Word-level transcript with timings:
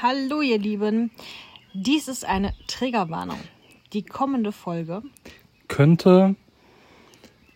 Hallo 0.00 0.42
ihr 0.42 0.60
Lieben, 0.60 1.10
dies 1.74 2.06
ist 2.06 2.24
eine 2.24 2.54
Triggerwarnung. 2.68 3.40
Die 3.92 4.04
kommende 4.04 4.52
Folge 4.52 5.02
Könnte 5.66 6.36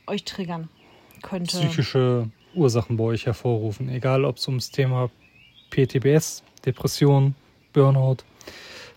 euch 0.08 0.25
triggern 0.25 0.68
könnte. 1.23 1.57
psychische 1.57 2.28
Ursachen 2.55 2.97
bei 2.97 3.05
euch 3.05 3.26
hervorrufen, 3.26 3.89
egal 3.89 4.25
ob 4.25 4.39
es 4.39 4.49
ums 4.49 4.73
Thema 4.73 5.08
PTBS, 5.70 6.42
Depression, 6.67 7.36
Burnout, 7.73 8.25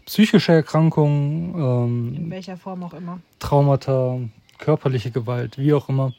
psychische 0.08 0.54
Erkrankungen, 0.54 1.54
in 2.16 2.24
ähm, 2.24 2.32
welcher 2.32 2.58
Form 2.58 2.82
auch 2.82 2.96
immer. 2.96 3.20
Traumata, 3.38 4.22
körperliche 4.58 5.12
Gewalt, 5.12 5.60
wie 5.60 5.72
auch 5.76 5.88
immer, 5.88 6.14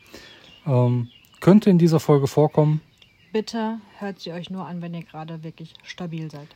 ähm, 0.64 1.08
könnte 1.40 1.70
in 1.70 1.78
dieser 1.78 1.98
Folge 1.98 2.28
vorkommen. 2.28 2.82
Bitte 3.32 3.80
hört 3.98 4.20
sie 4.20 4.30
euch 4.30 4.48
nur 4.48 4.64
an, 4.64 4.80
wenn 4.80 4.94
ihr 4.94 5.02
gerade 5.02 5.42
wirklich 5.42 5.74
stabil 5.82 6.30
seid. 6.30 6.46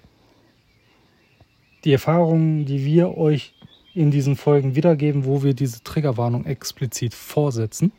Die 1.84 1.92
Erfahrungen, 1.92 2.66
die 2.66 2.84
wir 2.84 3.16
euch 3.16 3.54
in 3.94 4.10
diesen 4.10 4.36
Folgen 4.36 4.76
wiedergeben, 4.76 5.24
wo 5.24 5.42
wir 5.42 5.54
diese 5.54 5.82
Triggerwarnung 5.82 6.46
explizit 6.46 7.14
vorsetzen, 7.14 7.92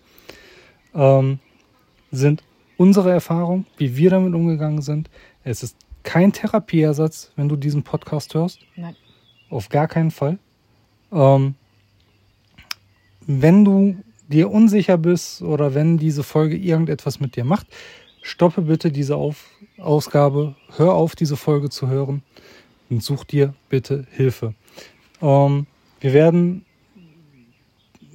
ähm, 0.94 1.40
sind 2.12 2.44
unsere 2.78 3.12
Erfahrungen, 3.12 3.66
wie 3.78 3.96
wir 3.98 4.10
damit 4.10 4.34
umgegangen 4.34 4.82
sind. 4.82 5.10
Es 5.44 5.64
ist 5.64 5.76
kein 6.04 6.32
Therapieersatz, 6.32 7.32
wenn 7.36 7.50
du 7.50 7.56
diesen 7.56 7.84
Podcast 7.84 8.34
hörst. 8.34 8.60
Nein. 8.76 8.96
Auf 9.50 9.70
gar 9.70 9.88
keinen 9.88 10.12
Fall. 10.12 10.40
Ähm, 11.12 11.56
wenn 13.28 13.66
du 13.66 13.98
dir 14.28 14.50
unsicher 14.50 14.98
bist 14.98 15.42
oder 15.42 15.74
wenn 15.74 15.98
diese 15.98 16.24
Folge 16.24 16.56
irgendetwas 16.56 17.20
mit 17.20 17.36
dir 17.36 17.44
macht, 17.44 17.68
stoppe 18.22 18.62
bitte 18.62 18.92
diese 18.92 19.16
auf 19.16 19.50
Ausgabe, 19.78 20.56
hör 20.78 20.94
auf, 20.94 21.16
diese 21.16 21.36
Folge 21.36 21.70
zu 21.70 21.88
hören 21.88 22.24
und 22.92 23.02
such 23.02 23.24
dir 23.24 23.56
bitte 23.70 24.06
Hilfe. 24.12 24.54
Ähm, 25.22 25.66
wir 26.02 26.14
werden 26.14 26.66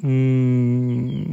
mh, 0.02 1.26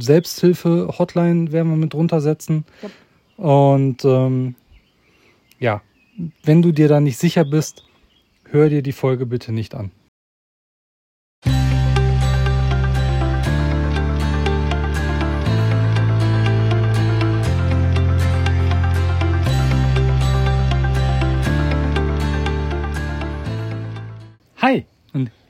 Selbsthilfe-Hotline 0.00 1.52
werden 1.52 1.70
wir 1.70 1.76
mit 1.76 1.94
runtersetzen. 1.94 2.64
Yep. 2.82 2.90
Und 3.36 4.04
ähm, 4.04 4.54
ja, 5.58 5.82
wenn 6.44 6.62
du 6.62 6.72
dir 6.72 6.88
da 6.88 7.00
nicht 7.00 7.18
sicher 7.18 7.44
bist, 7.44 7.84
hör 8.50 8.68
dir 8.68 8.82
die 8.82 8.92
Folge 8.92 9.26
bitte 9.26 9.52
nicht 9.52 9.74
an. 9.74 9.90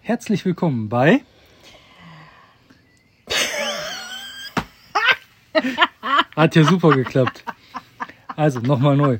Herzlich 0.04 0.44
willkommen 0.44 0.88
bei. 0.90 1.22
Hat 6.36 6.54
ja 6.54 6.64
super 6.64 6.90
geklappt. 6.90 7.42
Also 8.36 8.60
nochmal 8.60 8.98
neu. 8.98 9.18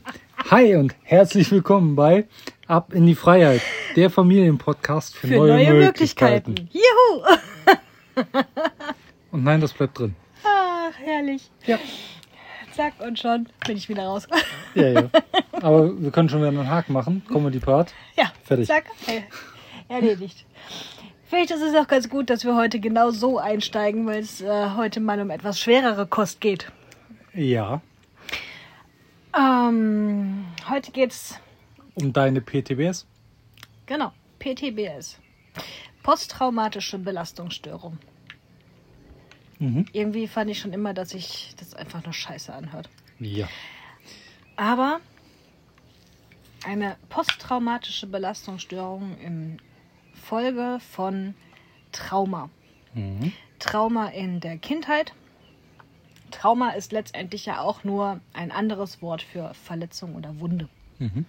Hi 0.51 0.77
und 0.77 0.95
herzlich 1.03 1.51
willkommen 1.51 1.97
bei 1.97 2.27
Ab 2.67 2.93
in 2.93 3.07
die 3.07 3.15
Freiheit, 3.15 3.63
der 3.97 4.11
Familienpodcast 4.11 5.17
für, 5.17 5.29
Für 5.29 5.37
neue, 5.37 5.73
Möglichkeiten. 5.73 6.69
Juhu! 6.71 7.25
Und 9.33 9.43
nein, 9.43 9.61
das 9.61 9.73
bleibt 9.73 9.99
drin. 9.99 10.15
Ach, 10.45 10.93
herrlich. 11.03 11.51
Ja. 11.67 11.79
Zack, 12.73 12.95
und 13.01 13.19
schon 13.19 13.49
bin 13.67 13.77
ich 13.77 13.89
wieder 13.89 14.05
raus. 14.05 14.29
Ja, 14.75 14.89
ja. 14.89 15.11
Aber 15.53 16.01
wir 16.01 16.11
können 16.11 16.29
schon 16.29 16.41
wieder 16.41 16.49
einen 16.49 16.69
Haken 16.71 16.93
machen. 16.93 17.23
Comedy-Part. 17.29 17.93
ja, 18.17 18.33
Fertig. 18.45 18.69
zack, 18.69 18.85
äh, 19.07 19.23
erledigt. 19.89 20.47
Vielleicht 21.27 21.51
ist 21.51 21.63
es 21.63 21.75
auch 21.75 21.89
ganz 21.89 22.09
gut, 22.09 22.31
dass 22.31 22.45
wir 22.45 22.55
heute 22.55 22.79
genau 22.81 23.11
so 23.11 23.39
einsteigen, 23.39 24.07
weil 24.07 24.21
es 24.21 24.41
äh, 24.41 24.71
heute 24.77 25.01
mal 25.01 25.21
um 25.21 25.31
etwas 25.31 25.59
schwerere 25.59 26.07
Kost 26.07 26.41
geht. 26.41 26.71
Ja. 27.33 27.81
Ähm, 29.37 30.45
heute 30.69 30.93
geht's 30.93 31.41
Um 31.95 32.13
deine 32.13 32.41
PTBS. 32.41 33.07
Genau, 33.87 34.13
PTBS. 34.39 35.19
Posttraumatische 36.03 36.99
Belastungsstörung. 36.99 37.99
Mhm. 39.59 39.87
Irgendwie 39.93 40.29
fand 40.29 40.51
ich 40.51 40.59
schon 40.59 40.73
immer, 40.73 40.95
dass 40.95 41.11
sich 41.11 41.55
das 41.59 41.75
einfach 41.75 42.05
nur 42.05 42.13
scheiße 42.13 42.53
anhört. 42.53 42.89
Ja. 43.19 43.49
Aber 44.57 45.01
eine 46.65 46.97
posttraumatische 47.09 48.07
Belastungsstörung 48.07 49.19
in 49.19 49.59
Folge 50.25 50.79
von 50.93 51.35
Trauma. 51.93 52.51
Mhm. 52.95 53.33
Trauma 53.59 54.09
in 54.09 54.41
der 54.41 54.57
Kindheit. 54.59 55.13
Trauma 56.31 56.71
ist 56.71 56.93
letztendlich 56.93 57.47
ja 57.47 57.61
auch 57.61 57.85
nur 57.85 58.21
ein 58.33 58.51
anderes 58.51 59.01
Wort 59.03 59.23
für 59.23 59.55
Verletzung 59.55 60.17
oder 60.17 60.41
Wunde. 60.41 60.69
Mhm. 60.99 61.27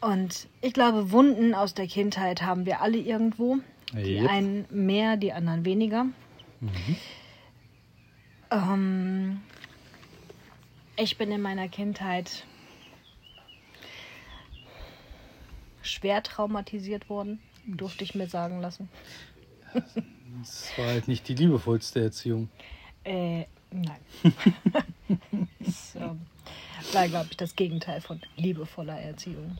Und 0.00 0.46
ich 0.60 0.72
glaube, 0.72 1.10
Wunden 1.10 1.54
aus 1.54 1.74
der 1.74 1.86
Kindheit 1.86 2.42
haben 2.42 2.66
wir 2.66 2.80
alle 2.80 2.98
irgendwo. 2.98 3.58
Die 3.92 4.18
Yep. 4.20 4.30
einen 4.30 4.66
mehr, 4.70 5.16
die 5.16 5.32
anderen 5.32 5.64
weniger. 5.64 6.06
Ähm, 8.50 9.40
ich 10.96 11.16
bin 11.18 11.30
in 11.30 11.40
meiner 11.40 11.68
Kindheit 11.68 12.44
schwer 15.82 16.22
traumatisiert 16.22 17.08
worden, 17.08 17.40
durfte 17.66 18.04
ich 18.04 18.14
mir 18.14 18.28
sagen 18.28 18.60
lassen. 18.60 18.88
Das 20.40 20.70
war 20.76 20.86
halt 20.86 21.08
nicht 21.08 21.28
die 21.28 21.34
liebevollste 21.34 22.00
Erziehung. 22.00 22.48
Äh, 23.04 23.44
nein. 23.70 24.00
ähm, 25.94 26.20
war, 26.92 27.08
glaube 27.08 27.28
ich, 27.30 27.36
das 27.36 27.54
Gegenteil 27.56 28.00
von 28.00 28.20
liebevoller 28.36 28.98
Erziehung. 29.00 29.58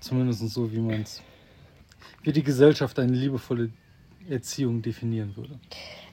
Zumindest 0.00 0.48
so, 0.48 0.70
wie 0.72 0.80
man 0.80 1.02
es. 1.02 1.22
Wie 2.22 2.32
die 2.32 2.42
Gesellschaft 2.42 2.98
eine 2.98 3.12
liebevolle 3.12 3.70
Erziehung 4.28 4.82
definieren 4.82 5.34
würde. 5.36 5.58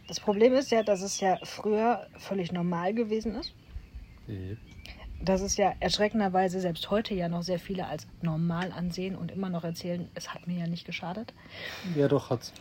Das 0.08 0.20
Problem 0.20 0.54
ist 0.54 0.72
ja, 0.72 0.84
dass 0.84 1.02
es 1.02 1.20
ja 1.20 1.38
früher 1.44 2.08
völlig 2.18 2.52
normal 2.52 2.94
gewesen 2.94 3.36
ist. 3.36 3.54
Yep. 4.30 4.58
Dass 5.22 5.42
es 5.42 5.58
ja 5.58 5.74
erschreckenderweise 5.80 6.60
selbst 6.60 6.90
heute 6.92 7.14
ja 7.14 7.28
noch 7.30 7.44
sehr 7.44 7.60
viele 7.60 7.88
als 7.88 8.08
normal 8.22 8.72
ansehen 8.72 9.16
und 9.16 9.32
immer 9.32 9.50
noch 9.50 9.64
erzählen, 9.64 10.10
es 10.14 10.34
hat 10.34 10.48
mir 10.48 10.60
ja 10.60 10.68
nicht 10.68 10.86
geschadet. 10.86 11.34
Ja, 11.96 12.08
doch, 12.08 12.30
hat's. 12.30 12.54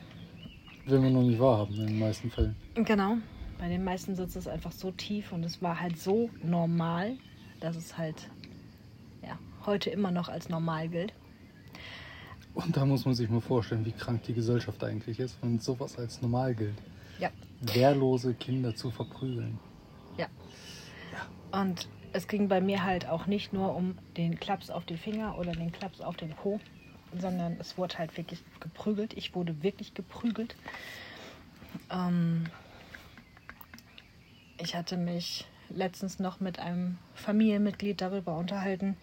Will 0.87 1.00
man 1.00 1.12
noch 1.12 1.22
nicht 1.22 1.41
wahrhaben 1.41 1.75
in 1.75 1.87
den 1.87 1.99
meisten 1.99 2.31
Fällen. 2.31 2.56
Genau. 2.75 3.17
Bei 3.59 3.69
den 3.69 3.84
meisten 3.84 4.15
sitzt 4.15 4.37
es 4.37 4.47
einfach 4.47 4.72
so 4.72 4.91
tief 4.91 5.33
und 5.33 5.44
es 5.44 5.62
war 5.62 5.81
halt 5.81 5.99
so 5.99 6.31
normal, 6.43 7.17
dass 7.61 7.77
es 7.77 7.99
halt 7.99 8.28
ja, 9.23 9.38
heute 9.65 9.91
immer 9.91 10.11
noch 10.11 10.28
als 10.28 10.49
normal 10.49 10.88
gilt. 10.88 11.12
Und 12.55 12.77
da 12.77 12.87
muss 12.87 13.05
man 13.05 13.15
sich 13.15 13.28
mal 13.28 13.41
vorstellen, 13.41 13.84
wie 13.84 13.93
krank 13.93 14.23
die 14.23 14.33
Gesellschaft 14.33 14.83
eigentlich 14.83 15.19
ist, 15.19 15.37
wenn 15.43 15.59
sowas 15.59 15.99
als 15.99 16.23
normal 16.23 16.55
gilt. 16.55 16.77
Ja. 17.19 17.31
Wehrlose 17.61 18.34
Kinder 18.34 18.75
zu 18.75 18.91
verprügeln. 18.91 19.59
Ja. 20.17 20.28
Und 21.53 21.88
es 22.16 22.28
ging 22.28 22.49
bei 22.49 22.62
mir 22.62 22.82
halt 22.82 23.06
auch 23.06 23.27
nicht 23.27 23.53
nur 23.53 23.77
um 23.77 23.99
den 24.16 24.41
Klaps 24.41 24.71
auf 24.71 24.87
die 24.87 24.97
Finger 24.97 25.37
oder 25.38 25.53
den 25.53 25.71
Klaps 25.71 26.00
auf 26.00 26.16
den 26.16 26.31
Po, 26.31 26.59
sondern 27.15 27.59
es 27.60 27.77
wurde 27.77 27.99
halt 27.99 28.16
wirklich 28.16 28.43
geprügelt. 28.59 29.12
Ich 29.12 29.34
wurde 29.34 29.62
wirklich 29.62 29.93
geprügelt. 29.93 30.56
Ähm, 31.91 32.47
ich 34.56 34.75
hatte 34.75 34.97
mich 34.97 35.47
letztens 35.69 36.19
noch 36.19 36.41
mit 36.41 36.59
einem 36.59 36.97
Familienmitglied 37.15 38.00
darüber 38.00 38.38
unterhalten, 38.38 38.97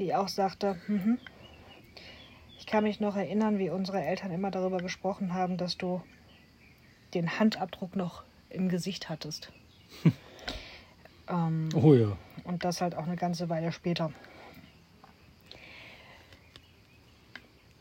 die 0.00 0.12
auch 0.16 0.28
sagte, 0.28 0.76
mhm, 0.88 1.18
ich 2.58 2.66
kann 2.66 2.82
mich 2.82 2.98
noch 2.98 3.14
erinnern, 3.14 3.60
wie 3.60 3.70
unsere 3.70 4.02
Eltern 4.02 4.32
immer 4.32 4.50
darüber 4.50 4.78
gesprochen 4.78 5.34
haben, 5.34 5.56
dass 5.56 5.78
du 5.78 6.02
den 7.14 7.38
Handabdruck 7.38 7.94
noch 7.94 8.24
im 8.48 8.68
Gesicht 8.68 9.08
hattest. 9.08 9.52
ähm, 11.30 11.68
Oh 11.74 11.94
ja. 11.94 12.16
und 12.44 12.64
das 12.64 12.80
halt 12.80 12.94
auch 12.96 13.04
eine 13.06 13.16
ganze 13.16 13.48
Weile 13.48 13.72
später. 13.72 14.12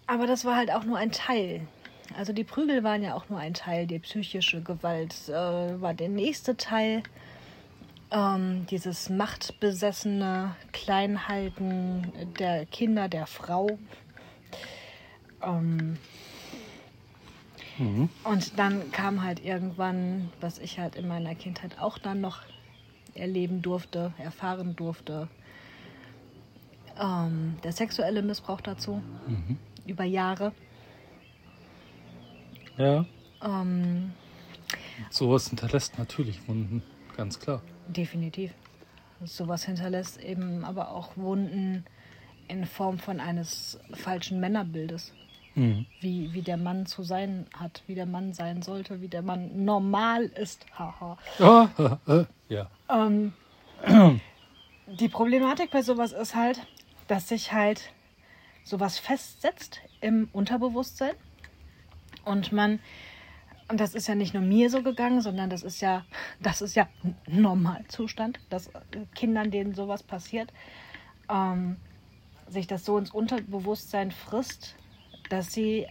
Aber 0.07 0.25
das 0.25 0.43
war 0.45 0.55
halt 0.55 0.71
auch 0.71 0.83
nur 0.83 0.97
ein 0.97 1.11
Teil. 1.11 1.67
Also 2.17 2.33
die 2.33 2.43
Prügel 2.43 2.83
waren 2.83 3.03
ja 3.03 3.13
auch 3.13 3.29
nur 3.29 3.37
ein 3.39 3.53
Teil. 3.53 3.85
Die 3.85 3.99
psychische 3.99 4.61
Gewalt 4.61 5.13
äh, 5.29 5.31
war 5.81 5.93
der 5.93 6.09
nächste 6.09 6.57
Teil. 6.57 7.03
Ähm, 8.11 8.65
dieses 8.71 9.09
machtbesessene 9.09 10.55
Kleinhalten 10.71 12.11
der 12.39 12.65
Kinder, 12.65 13.07
der 13.07 13.27
Frau. 13.27 13.77
Ähm, 15.43 15.97
Mhm. 17.77 18.09
und 18.25 18.59
dann 18.59 18.91
kam 18.91 19.23
halt 19.23 19.39
irgendwann, 19.45 20.33
was 20.41 20.57
ich 20.57 20.79
halt 20.79 20.97
in 20.97 21.07
meiner 21.07 21.33
Kindheit 21.33 21.79
auch 21.79 21.97
dann 21.97 22.19
noch 22.19 22.41
erleben 23.19 23.61
durfte, 23.61 24.13
erfahren 24.17 24.75
durfte, 24.75 25.27
ähm, 26.99 27.57
der 27.63 27.71
sexuelle 27.71 28.21
Missbrauch 28.21 28.61
dazu 28.61 29.01
Mhm. 29.27 29.57
über 29.85 30.03
Jahre. 30.03 30.51
Ja, 32.77 33.05
Ähm, 33.41 34.11
sowas 35.09 35.47
hinterlässt 35.49 35.97
natürlich 35.97 36.45
Wunden, 36.47 36.83
ganz 37.15 37.39
klar. 37.39 37.61
definitiv. 37.87 38.51
Sowas 39.23 39.65
hinterlässt 39.65 40.21
eben 40.21 40.63
aber 40.65 40.91
auch 40.91 41.15
Wunden 41.17 41.85
in 42.47 42.65
Form 42.65 42.99
von 42.99 43.19
eines 43.19 43.79
falschen 43.93 44.39
Männerbildes. 44.39 45.13
Mhm. 45.59 45.85
Wie, 45.99 46.33
wie 46.33 46.41
der 46.41 46.55
Mann 46.55 46.85
zu 46.85 47.03
sein 47.03 47.45
hat, 47.53 47.83
wie 47.85 47.95
der 47.95 48.05
Mann 48.05 48.31
sein 48.31 48.61
sollte, 48.61 49.01
wie 49.01 49.09
der 49.09 49.21
Mann 49.21 49.65
normal 49.65 50.23
ist. 50.23 50.65
Haha. 50.77 51.17
Ah, 51.37 51.97
äh, 52.07 52.23
ja. 52.47 52.69
Ähm, 52.89 53.33
die 54.87 55.09
Problematik 55.09 55.71
bei 55.71 55.81
sowas 55.81 56.13
ist 56.13 56.33
halt, 56.33 56.65
dass 57.09 57.27
sich 57.27 57.51
halt 57.51 57.91
sowas 58.63 58.99
festsetzt 58.99 59.81
im 59.99 60.29
Unterbewusstsein 60.31 61.13
und 62.23 62.53
man 62.53 62.79
und 63.67 63.79
das 63.79 63.93
ist 63.93 64.07
ja 64.07 64.15
nicht 64.15 64.33
nur 64.33 64.41
mir 64.41 64.71
so 64.71 64.81
gegangen, 64.81 65.21
sondern 65.21 65.49
das 65.49 65.61
ist 65.61 65.81
ja 65.81 66.05
das 66.39 66.61
ist 66.61 66.75
ja 66.75 66.87
ein 67.03 67.17
Normalzustand, 67.27 68.39
dass 68.49 68.67
äh, 68.67 68.79
Kindern 69.13 69.51
denen 69.51 69.73
sowas 69.75 70.03
passiert, 70.03 70.53
ähm, 71.29 71.75
sich 72.47 72.65
das 72.65 72.85
so 72.85 72.97
ins 72.97 73.11
Unterbewusstsein 73.11 74.11
frisst, 74.11 74.78
dass 75.29 75.53
sie 75.53 75.85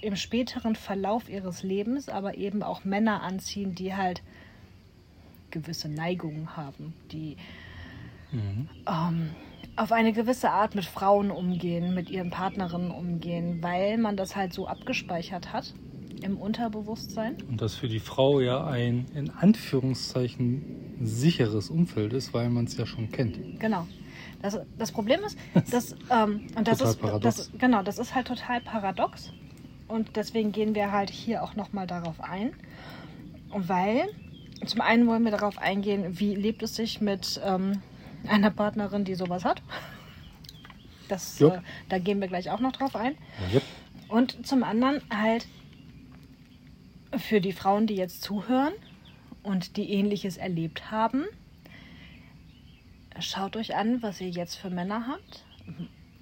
im 0.00 0.16
späteren 0.16 0.76
Verlauf 0.76 1.28
ihres 1.28 1.62
Lebens 1.62 2.08
aber 2.08 2.36
eben 2.36 2.62
auch 2.62 2.84
Männer 2.84 3.22
anziehen, 3.22 3.74
die 3.74 3.94
halt 3.94 4.22
gewisse 5.50 5.88
Neigungen 5.88 6.56
haben, 6.56 6.94
die 7.12 7.36
Mhm. 8.30 8.68
ähm, 8.86 9.30
auf 9.76 9.92
eine 9.92 10.12
gewisse 10.12 10.50
Art 10.50 10.74
mit 10.74 10.84
Frauen 10.84 11.30
umgehen, 11.30 11.94
mit 11.94 12.10
ihren 12.10 12.30
Partnerinnen 12.30 12.90
umgehen, 12.90 13.62
weil 13.62 13.96
man 13.96 14.16
das 14.16 14.36
halt 14.36 14.52
so 14.52 14.66
abgespeichert 14.66 15.52
hat 15.52 15.72
im 16.22 16.36
Unterbewusstsein. 16.36 17.36
Und 17.48 17.62
das 17.62 17.74
für 17.76 17.88
die 17.88 18.00
Frau 18.00 18.40
ja 18.40 18.66
ein 18.66 19.06
in 19.14 19.30
Anführungszeichen 19.30 20.96
sicheres 21.00 21.70
Umfeld 21.70 22.12
ist, 22.12 22.34
weil 22.34 22.50
man 22.50 22.64
es 22.64 22.76
ja 22.76 22.86
schon 22.86 23.10
kennt. 23.10 23.60
Genau. 23.60 23.86
Das, 24.40 24.58
das 24.78 24.92
Problem 24.92 25.20
ist, 25.24 25.38
dass, 25.70 25.94
ähm, 26.10 26.46
und 26.56 26.68
das 26.68 26.78
Total 26.78 26.92
ist, 26.92 27.00
paradox. 27.00 27.36
das, 27.36 27.50
genau, 27.58 27.82
das 27.82 27.98
ist 27.98 28.14
halt 28.14 28.28
total 28.28 28.60
paradox. 28.60 29.32
Und 29.88 30.16
deswegen 30.16 30.52
gehen 30.52 30.74
wir 30.74 30.92
halt 30.92 31.10
hier 31.10 31.42
auch 31.42 31.54
nochmal 31.54 31.86
darauf 31.86 32.20
ein. 32.20 32.52
Und 33.50 33.68
weil, 33.68 34.08
zum 34.66 34.80
einen 34.80 35.06
wollen 35.06 35.24
wir 35.24 35.30
darauf 35.30 35.58
eingehen, 35.58 36.20
wie 36.20 36.34
lebt 36.34 36.62
es 36.62 36.76
sich 36.76 37.00
mit 37.00 37.40
ähm, 37.44 37.82
einer 38.26 38.50
Partnerin, 38.50 39.04
die 39.04 39.14
sowas 39.14 39.44
hat. 39.44 39.62
Das, 41.08 41.40
äh, 41.40 41.60
da 41.88 41.98
gehen 41.98 42.20
wir 42.20 42.28
gleich 42.28 42.50
auch 42.50 42.60
noch 42.60 42.72
drauf 42.72 42.94
ein. 42.94 43.16
Yep. 43.52 43.62
Und 44.08 44.46
zum 44.46 44.62
anderen 44.62 45.00
halt 45.10 45.46
für 47.16 47.40
die 47.40 47.52
Frauen, 47.52 47.86
die 47.86 47.96
jetzt 47.96 48.22
zuhören 48.22 48.74
und 49.42 49.76
die 49.78 49.90
ähnliches 49.92 50.36
erlebt 50.36 50.90
haben, 50.90 51.24
schaut 53.20 53.56
euch 53.56 53.74
an, 53.74 54.02
was 54.02 54.20
ihr 54.20 54.28
jetzt 54.30 54.56
für 54.56 54.70
Männer 54.70 55.06
habt. 55.08 55.44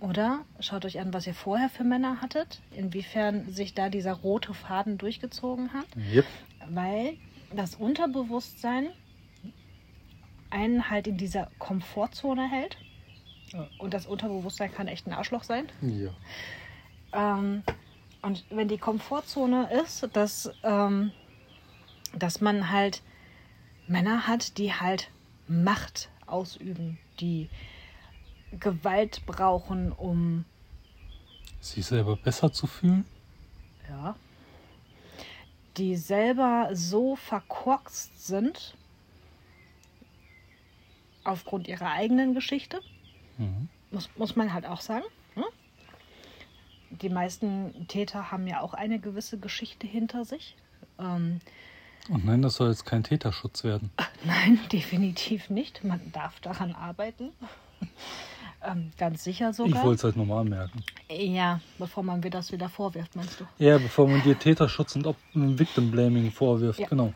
Oder 0.01 0.45
schaut 0.61 0.85
euch 0.85 1.01
an, 1.01 1.13
was 1.15 1.27
ihr 1.27 1.35
vorher 1.35 1.69
für 1.69 1.85
Männer 1.85 2.21
hattet, 2.21 2.61
inwiefern 2.71 3.51
sich 3.51 3.75
da 3.75 3.89
dieser 3.89 4.13
rote 4.13 4.53
Faden 4.55 4.99
durchgezogen 4.99 5.73
hat, 5.73 5.87
Yep. 6.13 6.27
weil 6.69 7.17
das 7.55 7.77
Unterbewusstsein 7.77 8.89
einen 10.51 10.91
halt 10.91 11.07
in 11.07 11.17
dieser 11.17 11.51
Komfortzone 11.59 12.49
hält. 12.49 12.77
Und 13.79 13.95
das 13.95 14.07
Unterbewusstsein 14.07 14.73
kann 14.73 14.87
echt 14.89 15.07
ein 15.07 15.13
Arschloch 15.13 15.45
sein. 15.45 15.67
Ja. 15.81 16.11
Ähm, 17.13 17.63
und 18.23 18.45
wenn 18.51 18.69
die 18.69 18.79
Komfortzone 18.79 19.71
ist, 19.83 20.09
dass, 20.13 20.51
ähm, 20.63 21.13
dass 22.15 22.41
man 22.41 22.71
halt 22.71 23.03
Männer 23.87 24.27
hat, 24.27 24.59
die 24.59 24.75
halt 24.75 25.11
Macht 25.49 26.11
ausüben, 26.27 26.99
die 27.21 27.49
Gewalt 28.59 29.25
brauchen, 29.27 29.93
um 29.93 30.45
Sich 31.61 31.87
selber 31.87 32.17
besser 32.17 32.53
zu 32.53 32.67
fühlen. 32.67 33.05
ja, 33.89 34.15
die 35.77 35.97
selber 35.97 36.71
so 36.73 37.17
verkorkst 37.17 38.27
sind 38.27 38.75
aufgrund 41.25 41.67
ihrer 41.69 41.91
eigenen 41.93 42.35
Geschichte, 42.35 42.81
Mhm. 43.39 43.69
muss, 43.91 44.09
muss 44.17 44.37
man 44.37 44.53
halt 44.55 44.65
auch 44.65 44.81
sagen. 44.81 45.05
Ne? 45.35 45.45
Die 46.91 47.11
meisten 47.11 47.87
Täter 47.89 48.31
haben 48.31 48.47
ja 48.47 48.61
auch 48.61 48.73
eine 48.75 48.99
gewisse 49.01 49.39
Geschichte 49.39 49.87
hinter 49.87 50.25
sich. 50.25 50.57
Ähm, 50.99 51.41
Und 52.09 52.25
nein, 52.25 52.43
das 52.43 52.57
soll 52.57 52.71
jetzt 52.71 52.87
kein 52.87 53.03
Täterschutz 53.03 53.65
werden. 53.65 53.91
nein, 54.25 54.59
definitiv 54.73 55.51
nicht. 55.51 55.85
Man 55.85 56.01
darf 56.13 56.39
daran 56.41 56.73
arbeiten. 56.73 57.31
ähm, 58.65 58.91
ganz 58.99 59.25
sicher 59.25 59.51
Ich 59.51 59.57
sogar. 59.57 59.83
wollte 59.85 59.97
es 59.99 60.05
halt 60.05 60.17
nochmal 60.17 60.41
anmerken. 60.41 60.83
ja, 61.11 61.61
bevor 61.79 62.03
man 62.03 62.21
mir 62.21 62.31
das 62.31 62.53
wieder 62.53 62.69
vorwirft, 62.69 63.17
meinst 63.17 63.41
du? 63.41 63.45
Ja, 63.59 63.79
bevor 63.79 64.09
man 64.09 64.23
dir 64.23 64.39
Täterschutz 64.39 64.97
und 64.97 65.07
Op- 65.07 65.17
Victim 65.35 65.91
Blaming 65.91 66.31
vorwirft. 66.31 66.81
Ja. 66.81 66.89
Genau. 66.89 67.13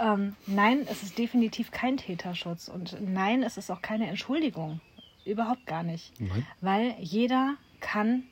Ähm, 0.00 0.34
nein, 0.46 0.86
es 0.90 1.02
ist 1.02 1.18
definitiv 1.18 1.70
kein 1.70 1.96
Täterschutz. 1.98 2.68
Und 2.68 2.96
nein, 3.00 3.42
es 3.42 3.56
ist 3.56 3.70
auch 3.70 3.82
keine 3.82 4.08
Entschuldigung. 4.08 4.80
Überhaupt 5.26 5.66
gar 5.66 5.82
nicht. 5.82 6.18
Nein. 6.18 6.46
Weil 6.62 6.94
jeder 6.98 7.56
kann 7.80 8.22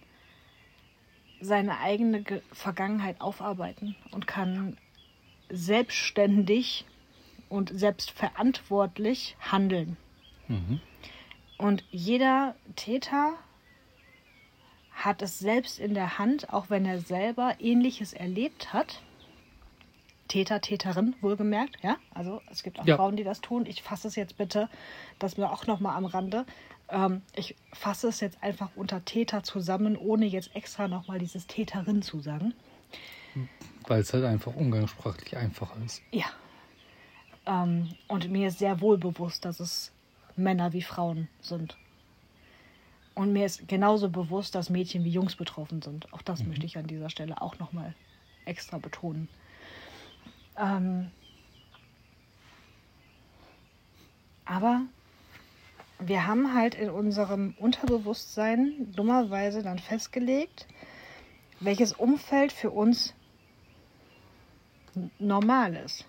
seine 1.40 1.78
eigene 1.78 2.22
Ge 2.22 2.42
Vergangenheit 2.52 3.20
aufarbeiten 3.20 3.94
und 4.10 4.26
kann 4.26 4.76
selbstständig 5.50 6.84
und 7.48 7.70
selbstverantwortlich 7.72 9.36
handeln. 9.40 9.96
Mhm. 10.48 10.80
Und 11.56 11.84
jeder 11.90 12.54
Täter 12.76 13.34
hat 14.92 15.22
es 15.22 15.38
selbst 15.38 15.78
in 15.78 15.94
der 15.94 16.18
Hand, 16.18 16.52
auch 16.52 16.70
wenn 16.70 16.84
er 16.84 16.98
selber 17.00 17.54
Ähnliches 17.60 18.12
erlebt 18.12 18.72
hat. 18.72 19.02
Täter, 20.26 20.60
Täterin, 20.60 21.14
wohlgemerkt, 21.20 21.76
ja. 21.82 21.96
Also 22.12 22.42
es 22.50 22.62
gibt 22.62 22.78
auch 22.78 22.86
Ja. 22.86 22.96
Frauen, 22.96 23.16
die 23.16 23.24
das 23.24 23.40
tun. 23.40 23.64
Ich 23.64 23.82
fasse 23.82 24.08
es 24.08 24.16
jetzt 24.16 24.36
bitte, 24.36 24.68
das 25.18 25.38
mir 25.38 25.50
auch 25.50 25.66
noch 25.66 25.80
mal 25.80 25.94
am 25.96 26.04
Rande. 26.04 26.44
Ähm, 26.90 27.22
ich 27.34 27.56
fasse 27.72 28.08
es 28.08 28.20
jetzt 28.20 28.42
einfach 28.42 28.70
unter 28.76 29.04
Täter 29.04 29.42
zusammen, 29.42 29.96
ohne 29.96 30.26
jetzt 30.26 30.54
extra 30.54 30.86
noch 30.86 31.08
mal 31.08 31.18
dieses 31.18 31.46
Täterin 31.46 32.02
zu 32.02 32.20
sagen. 32.20 32.52
Weil 33.88 34.00
es 34.00 34.12
halt 34.12 34.24
einfach 34.24 34.54
umgangssprachlich 34.54 35.36
einfacher 35.36 35.76
ist. 35.84 36.02
Ja. 36.12 36.26
Ähm, 37.46 37.94
und 38.06 38.30
mir 38.30 38.48
ist 38.48 38.58
sehr 38.58 38.80
wohl 38.80 38.98
bewusst, 38.98 39.44
dass 39.44 39.60
es 39.60 39.92
Männer 40.36 40.72
wie 40.72 40.82
Frauen 40.82 41.28
sind. 41.40 41.76
Und 43.14 43.32
mir 43.32 43.46
ist 43.46 43.66
genauso 43.66 44.10
bewusst, 44.10 44.54
dass 44.54 44.70
Mädchen 44.70 45.02
wie 45.04 45.10
Jungs 45.10 45.34
betroffen 45.34 45.82
sind. 45.82 46.12
Auch 46.12 46.22
das 46.22 46.44
möchte 46.44 46.66
ich 46.66 46.78
an 46.78 46.86
dieser 46.86 47.10
Stelle 47.10 47.42
auch 47.42 47.58
nochmal 47.58 47.94
extra 48.44 48.78
betonen. 48.78 49.28
Ähm, 50.56 51.10
aber 54.44 54.82
wir 55.98 56.26
haben 56.26 56.54
halt 56.54 56.74
in 56.76 56.90
unserem 56.90 57.54
Unterbewusstsein 57.58 58.92
dummerweise 58.94 59.62
dann 59.62 59.78
festgelegt, 59.78 60.68
welches 61.58 61.92
Umfeld 61.92 62.52
für 62.52 62.70
uns 62.70 63.14
normal 65.18 65.76
ist, 65.76 66.04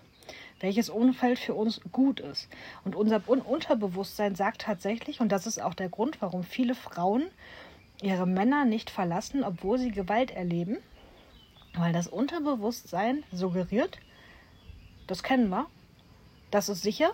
welches 0.60 0.90
Umfeld 0.90 1.38
für 1.38 1.54
uns 1.54 1.80
gut 1.92 2.20
ist. 2.20 2.48
Und 2.84 2.94
unser 2.94 3.22
Un 3.28 3.40
Unterbewusstsein 3.40 4.34
sagt 4.34 4.62
tatsächlich, 4.62 5.20
und 5.20 5.30
das 5.30 5.46
ist 5.46 5.60
auch 5.60 5.74
der 5.74 5.88
Grund, 5.88 6.20
warum 6.20 6.42
viele 6.44 6.74
Frauen 6.74 7.24
ihre 8.02 8.26
Männer 8.26 8.64
nicht 8.64 8.90
verlassen, 8.90 9.44
obwohl 9.44 9.78
sie 9.78 9.90
Gewalt 9.90 10.30
erleben, 10.30 10.78
weil 11.74 11.92
das 11.92 12.08
Unterbewusstsein 12.08 13.24
suggeriert, 13.32 13.98
das 15.06 15.22
kennen 15.22 15.48
wir, 15.48 15.66
das 16.50 16.68
ist 16.68 16.82
sicher, 16.82 17.12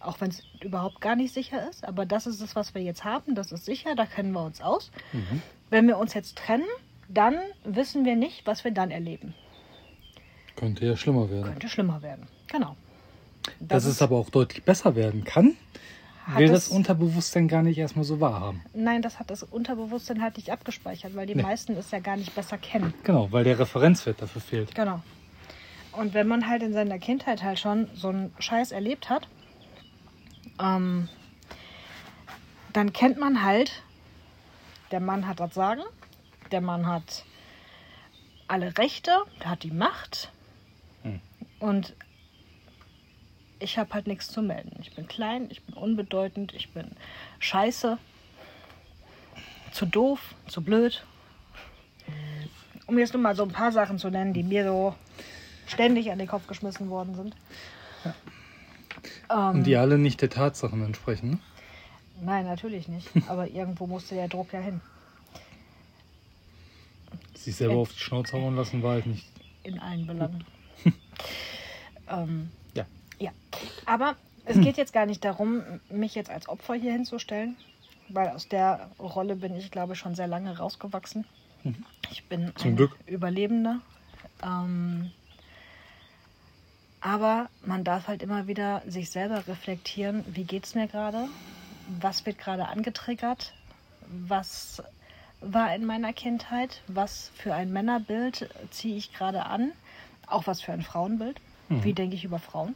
auch 0.00 0.20
wenn 0.20 0.30
es 0.30 0.42
überhaupt 0.60 1.00
gar 1.00 1.16
nicht 1.16 1.32
sicher 1.32 1.68
ist, 1.68 1.84
aber 1.84 2.06
das 2.06 2.26
ist 2.26 2.40
es, 2.40 2.54
was 2.54 2.74
wir 2.74 2.82
jetzt 2.82 3.04
haben, 3.04 3.34
das 3.34 3.52
ist 3.52 3.64
sicher, 3.64 3.94
da 3.94 4.06
kennen 4.06 4.32
wir 4.32 4.44
uns 4.44 4.60
aus. 4.60 4.90
Mhm. 5.12 5.42
Wenn 5.70 5.86
wir 5.86 5.98
uns 5.98 6.14
jetzt 6.14 6.36
trennen, 6.36 6.66
dann 7.08 7.36
wissen 7.64 8.04
wir 8.04 8.16
nicht, 8.16 8.46
was 8.46 8.64
wir 8.64 8.70
dann 8.70 8.90
erleben. 8.90 9.34
Könnte 10.58 10.86
ja 10.86 10.96
schlimmer 10.96 11.30
werden. 11.30 11.44
Könnte 11.44 11.68
schlimmer 11.68 12.02
werden. 12.02 12.26
Genau. 12.48 12.76
Dass 13.60 13.84
es 13.84 14.02
aber 14.02 14.16
auch 14.16 14.30
deutlich 14.30 14.64
besser 14.64 14.94
werden 14.96 15.24
kann, 15.24 15.56
will 16.36 16.48
das 16.48 16.68
Unterbewusstsein 16.68 17.48
gar 17.48 17.62
nicht 17.62 17.78
erstmal 17.78 18.04
so 18.04 18.20
wahrhaben. 18.20 18.62
Nein, 18.74 19.00
das 19.00 19.18
hat 19.18 19.30
das 19.30 19.42
Unterbewusstsein 19.42 20.20
halt 20.20 20.36
nicht 20.36 20.50
abgespeichert, 20.50 21.14
weil 21.16 21.26
die 21.26 21.34
Nee. 21.34 21.42
meisten 21.42 21.72
es 21.76 21.90
ja 21.90 22.00
gar 22.00 22.16
nicht 22.16 22.34
besser 22.34 22.58
kennen. 22.58 22.92
Genau, 23.04 23.30
weil 23.32 23.44
der 23.44 23.58
Referenzwert 23.58 24.20
dafür 24.20 24.42
fehlt. 24.42 24.74
Genau. 24.74 25.00
Und 25.92 26.12
wenn 26.14 26.28
man 26.28 26.46
halt 26.48 26.62
in 26.62 26.72
seiner 26.72 26.98
Kindheit 26.98 27.42
halt 27.42 27.58
schon 27.58 27.88
so 27.94 28.08
einen 28.08 28.32
Scheiß 28.38 28.72
erlebt 28.72 29.08
hat, 29.08 29.26
ähm, 30.60 31.08
dann 32.72 32.92
kennt 32.92 33.18
man 33.18 33.42
halt 33.42 33.82
Der 34.90 35.00
Mann 35.00 35.26
hat 35.28 35.38
das 35.40 35.52
Sagen, 35.54 35.82
der 36.50 36.60
Mann 36.62 36.86
hat 36.86 37.24
alle 38.46 38.78
Rechte, 38.78 39.10
der 39.42 39.50
hat 39.50 39.62
die 39.62 39.70
Macht. 39.70 40.30
Und 41.60 41.94
ich 43.58 43.78
habe 43.78 43.92
halt 43.94 44.06
nichts 44.06 44.28
zu 44.28 44.42
melden. 44.42 44.76
Ich 44.80 44.94
bin 44.94 45.08
klein, 45.08 45.48
ich 45.50 45.62
bin 45.62 45.74
unbedeutend, 45.74 46.54
ich 46.54 46.70
bin 46.70 46.92
scheiße, 47.40 47.98
zu 49.72 49.86
doof, 49.86 50.20
zu 50.46 50.62
blöd. 50.62 51.04
Um 52.86 52.98
jetzt 52.98 53.12
nur 53.12 53.22
mal 53.22 53.34
so 53.36 53.42
ein 53.42 53.50
paar 53.52 53.72
Sachen 53.72 53.98
zu 53.98 54.08
nennen, 54.10 54.32
die 54.32 54.42
mir 54.42 54.64
so 54.64 54.94
ständig 55.66 56.10
an 56.10 56.18
den 56.18 56.28
Kopf 56.28 56.46
geschmissen 56.46 56.88
worden 56.88 57.14
sind. 57.14 57.36
Ähm, 59.30 59.48
Und 59.56 59.64
die 59.64 59.76
alle 59.76 59.98
nicht 59.98 60.22
der 60.22 60.30
Tatsachen 60.30 60.82
entsprechen. 60.84 61.30
Ne? 61.32 61.38
Nein, 62.22 62.46
natürlich 62.46 62.88
nicht. 62.88 63.08
Aber 63.28 63.48
irgendwo 63.48 63.86
musste 63.86 64.14
der 64.14 64.28
Druck 64.28 64.52
ja 64.52 64.60
hin. 64.60 64.80
Sich 67.34 67.56
selber 67.56 67.74
Ja. 67.74 67.80
auf 67.80 67.92
die 67.92 67.98
Schnauze 67.98 68.32
hauen 68.32 68.56
lassen 68.56 68.82
war 68.82 68.92
halt 68.92 69.06
nicht. 69.06 69.26
In 69.64 69.78
allen 69.80 70.06
Belangen. 70.06 70.44
Ähm, 72.10 72.50
Ja. 72.74 72.84
ja. 73.18 73.30
Aber 73.86 74.16
es 74.44 74.60
geht 74.60 74.76
jetzt 74.76 74.92
gar 74.92 75.06
nicht 75.06 75.24
darum, 75.24 75.62
mich 75.90 76.14
jetzt 76.14 76.30
als 76.30 76.48
Opfer 76.48 76.74
hier 76.74 76.92
hinzustellen, 76.92 77.56
weil 78.08 78.28
aus 78.30 78.48
der 78.48 78.90
Rolle 78.98 79.36
bin 79.36 79.54
ich, 79.54 79.70
glaube 79.70 79.92
ich, 79.92 79.98
schon 79.98 80.14
sehr 80.14 80.26
lange 80.26 80.56
rausgewachsen. 80.56 81.24
Ich 82.10 82.24
bin 82.28 82.52
Zum 82.56 82.70
ein 82.70 82.76
Glück. 82.76 82.96
Überlebender. 83.06 83.80
Ähm, 84.42 85.10
aber 87.00 87.48
man 87.64 87.84
darf 87.84 88.08
halt 88.08 88.22
immer 88.22 88.46
wieder 88.46 88.82
sich 88.86 89.10
selber 89.10 89.46
reflektieren, 89.46 90.24
wie 90.28 90.44
geht 90.44 90.64
es 90.64 90.74
mir 90.74 90.88
gerade? 90.88 91.28
Was 92.00 92.26
wird 92.26 92.38
gerade 92.38 92.68
angetriggert? 92.68 93.52
Was 94.08 94.82
war 95.40 95.74
in 95.74 95.84
meiner 95.84 96.12
Kindheit? 96.12 96.82
Was 96.88 97.30
für 97.36 97.54
ein 97.54 97.72
Männerbild 97.72 98.48
ziehe 98.70 98.96
ich 98.96 99.12
gerade 99.12 99.46
an? 99.46 99.72
Auch 100.26 100.46
was 100.46 100.60
für 100.60 100.72
ein 100.72 100.82
Frauenbild? 100.82 101.40
Wie 101.68 101.92
denke 101.92 102.16
ich 102.16 102.24
über 102.24 102.38
Frauen? 102.38 102.74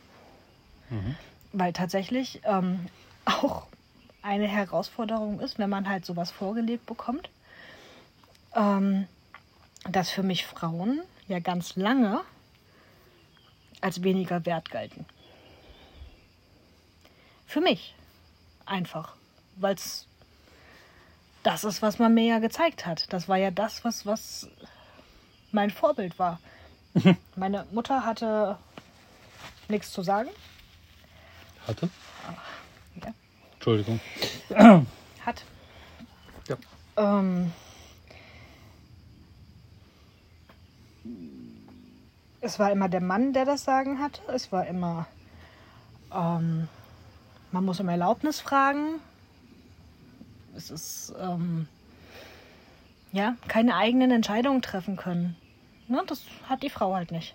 Weil 1.52 1.72
tatsächlich 1.72 2.40
ähm, 2.44 2.86
auch 3.24 3.66
eine 4.22 4.46
Herausforderung 4.46 5.40
ist, 5.40 5.58
wenn 5.58 5.70
man 5.70 5.88
halt 5.88 6.04
sowas 6.04 6.30
vorgelebt 6.30 6.86
bekommt, 6.86 7.30
ähm, 8.54 9.06
dass 9.90 10.10
für 10.10 10.22
mich 10.22 10.46
Frauen 10.46 11.02
ja 11.26 11.40
ganz 11.40 11.76
lange 11.76 12.20
als 13.80 14.02
weniger 14.02 14.46
wert 14.46 14.70
galten. 14.70 15.06
Für 17.46 17.60
mich 17.60 17.94
einfach, 18.64 19.16
weil 19.56 19.74
es 19.74 20.06
das 21.42 21.64
ist, 21.64 21.82
was 21.82 21.98
man 21.98 22.14
mir 22.14 22.24
ja 22.24 22.38
gezeigt 22.38 22.86
hat. 22.86 23.12
Das 23.12 23.28
war 23.28 23.36
ja 23.36 23.50
das, 23.50 23.84
was, 23.84 24.06
was 24.06 24.48
mein 25.50 25.70
Vorbild 25.70 26.18
war. 26.18 26.38
Meine 27.36 27.66
Mutter 27.72 28.04
hatte 28.04 28.58
nichts 29.72 29.90
zu 29.90 30.02
sagen. 30.02 30.28
Hatte? 31.66 31.88
Ja. 33.04 33.12
Entschuldigung. 33.54 34.00
Hat. 35.26 35.44
Ja. 36.48 36.56
Ähm, 36.96 37.52
es 42.40 42.58
war 42.58 42.70
immer 42.70 42.88
der 42.88 43.00
Mann, 43.00 43.32
der 43.32 43.44
das 43.44 43.64
Sagen 43.64 44.00
hatte. 44.00 44.20
Es 44.32 44.52
war 44.52 44.66
immer, 44.66 45.06
ähm, 46.12 46.68
man 47.50 47.64
muss 47.64 47.80
um 47.80 47.88
Erlaubnis 47.88 48.40
fragen. 48.40 49.00
Es 50.54 50.70
ist, 50.70 51.14
ähm, 51.18 51.66
ja, 53.12 53.36
keine 53.48 53.76
eigenen 53.76 54.10
Entscheidungen 54.10 54.62
treffen 54.62 54.96
können. 54.96 55.36
Ne, 55.88 56.02
das 56.06 56.22
hat 56.48 56.62
die 56.62 56.70
Frau 56.70 56.94
halt 56.94 57.12
nicht. 57.12 57.34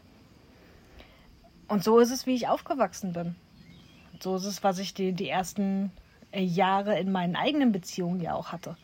Und 1.68 1.84
so 1.84 2.00
ist 2.00 2.12
es, 2.12 2.26
wie 2.26 2.36
ich 2.36 2.48
aufgewachsen 2.48 3.14
bin. 3.14 3.36
So 4.20 4.36
ist 4.36 4.46
es, 4.46 4.64
was 4.64 4.80
ich 4.80 4.94
die, 4.94 5.14
die 5.14 5.30
ersten 5.30 5.92
äh, 6.32 6.42
Jahre 6.44 7.00
in 7.00 7.12
meinen 7.12 7.36
eigenen 7.36 7.72
Beziehungen 7.72 8.22
ja 8.22 8.34
auch 8.34 8.52
hatte. 8.52 8.78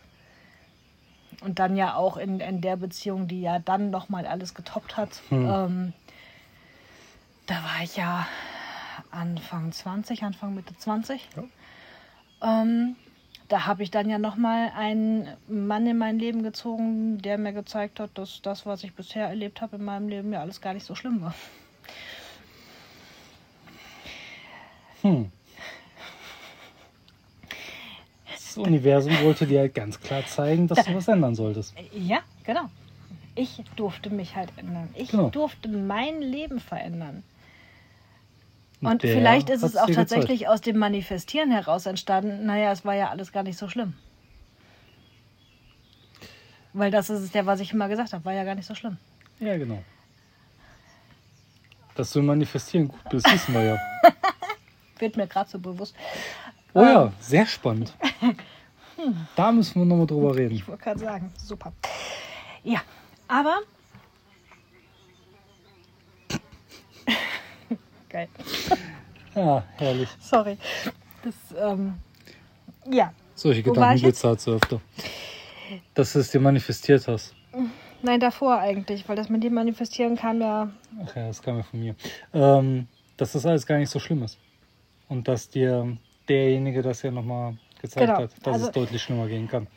Und 1.41 1.59
dann 1.59 1.75
ja 1.75 1.95
auch 1.95 2.17
in, 2.17 2.39
in 2.39 2.61
der 2.61 2.77
Beziehung, 2.77 3.27
die 3.27 3.41
ja 3.41 3.59
dann 3.59 3.89
nochmal 3.89 4.25
alles 4.25 4.53
getoppt 4.53 4.97
hat. 4.97 5.21
Ähm, 5.31 5.93
da 7.47 7.55
war 7.55 7.83
ich 7.83 7.97
ja 7.97 8.27
Anfang 9.11 9.71
20, 9.71 10.23
Anfang 10.23 10.55
Mitte 10.55 10.75
20. 10.77 11.27
Ähm, 12.41 12.95
da 13.49 13.65
habe 13.65 13.83
ich 13.83 13.91
dann 13.91 14.09
ja 14.09 14.17
nochmal 14.17 14.71
einen 14.75 15.27
Mann 15.47 15.85
in 15.85 15.97
mein 15.97 16.17
Leben 16.17 16.43
gezogen, 16.43 17.17
der 17.21 17.37
mir 17.37 17.53
gezeigt 17.53 17.99
hat, 17.99 18.17
dass 18.17 18.41
das, 18.41 18.65
was 18.65 18.83
ich 18.83 18.95
bisher 18.95 19.27
erlebt 19.27 19.61
habe 19.61 19.75
in 19.75 19.83
meinem 19.83 20.07
Leben, 20.07 20.31
ja 20.31 20.41
alles 20.41 20.61
gar 20.61 20.73
nicht 20.73 20.85
so 20.85 20.95
schlimm 20.95 21.21
war. 21.21 21.33
Hm. 25.03 25.31
Das 28.31 28.57
Universum 28.57 29.17
wollte 29.21 29.45
dir 29.45 29.59
halt 29.59 29.75
ganz 29.75 29.99
klar 29.99 30.25
zeigen, 30.25 30.67
dass 30.67 30.85
du 30.85 30.95
was 30.95 31.07
ändern 31.07 31.35
solltest. 31.35 31.73
Ja, 31.93 32.19
genau. 32.43 32.69
Ich 33.35 33.63
durfte 33.75 34.09
mich 34.09 34.35
halt 34.35 34.49
ändern. 34.57 34.89
Ich 34.95 35.09
Genau. 35.09 35.29
durfte 35.29 35.67
mein 35.69 36.21
Leben 36.21 36.59
verändern. 36.59 37.23
Und 38.81 39.01
der 39.03 39.13
vielleicht 39.15 39.49
ist 39.49 39.63
es 39.63 39.75
auch 39.77 39.89
tatsächlich 39.89 40.47
aus 40.47 40.61
dem 40.61 40.77
Manifestieren 40.77 41.51
heraus 41.51 41.85
entstanden. 41.85 42.45
Naja, 42.45 42.71
es 42.71 42.85
war 42.85 42.95
ja 42.95 43.09
alles 43.09 43.31
gar 43.31 43.43
nicht 43.43 43.57
so 43.57 43.69
schlimm. 43.69 43.93
Weil 46.73 46.91
das 46.91 47.09
ist 47.09 47.21
es 47.21 47.33
ja, 47.33 47.45
was 47.45 47.59
ich 47.59 47.71
immer 47.71 47.87
gesagt 47.87 48.13
habe, 48.13 48.25
war 48.25 48.33
ja 48.33 48.43
gar 48.43 48.55
nicht 48.55 48.65
so 48.65 48.75
schlimm. 48.75 48.97
Ja, 49.39 49.57
genau. 49.57 49.83
Dass 51.95 52.11
du 52.11 52.19
im 52.19 52.25
Manifestieren 52.25 52.87
gut 52.87 53.03
bist, 53.09 53.31
wissen 53.31 53.53
wir 53.53 53.63
ja. 53.63 53.92
Wird 54.99 55.17
mir 55.17 55.27
gerade 55.27 55.49
so 55.49 55.59
bewusst. 55.59 55.95
Oh 56.73 56.81
ja, 56.81 57.13
sehr 57.19 57.45
spannend. 57.45 57.93
Da 59.35 59.51
müssen 59.51 59.81
wir 59.81 59.85
nochmal 59.85 60.07
drüber 60.07 60.35
reden. 60.35 60.55
Ich 60.55 60.67
wollte 60.67 60.83
gerade 60.83 60.99
sagen, 60.99 61.33
super. 61.37 61.73
Ja, 62.63 62.81
aber. 63.27 63.59
Geil. 68.09 68.29
Ja, 69.35 69.63
herrlich. 69.75 70.09
Sorry. 70.19 70.57
Das, 71.23 71.33
ähm, 71.57 71.95
ja. 72.89 73.13
Solche 73.35 73.63
Gedankenblitze 73.63 74.29
hast 74.29 74.47
du 74.47 74.51
öfter. 74.51 74.79
Dass 75.95 76.13
du 76.13 76.19
es 76.19 76.31
dir 76.31 76.39
manifestiert 76.39 77.07
hast. 77.07 77.33
Nein, 78.01 78.19
davor 78.19 78.59
eigentlich, 78.59 79.07
weil 79.09 79.15
das 79.15 79.29
mit 79.29 79.43
dem 79.43 79.53
Manifestieren 79.53 80.15
kam 80.15 80.39
ja. 80.41 80.69
Ach 81.03 81.15
ja, 81.15 81.27
das 81.27 81.41
kam 81.41 81.57
ja 81.57 81.63
von 81.63 81.79
mir. 81.79 81.95
Ähm, 82.33 82.87
dass 83.17 83.31
das 83.31 83.45
alles 83.45 83.65
gar 83.65 83.77
nicht 83.77 83.89
so 83.89 83.99
schlimm 83.99 84.23
ist. 84.23 84.37
Und 85.13 85.27
dass 85.27 85.47
dir 85.47 85.95
derjenige 86.27 86.81
das 86.81 87.03
ja 87.03 87.11
nochmal 87.11 87.55
gezeigt 87.79 88.07
Genau, 88.07 88.23
hat, 88.23 88.31
dass 88.41 88.53
also- 88.55 88.65
es 88.65 88.71
deutlich 88.71 89.03
schlimmer 89.03 89.27
gehen 89.27 89.47
kann. 89.47 89.67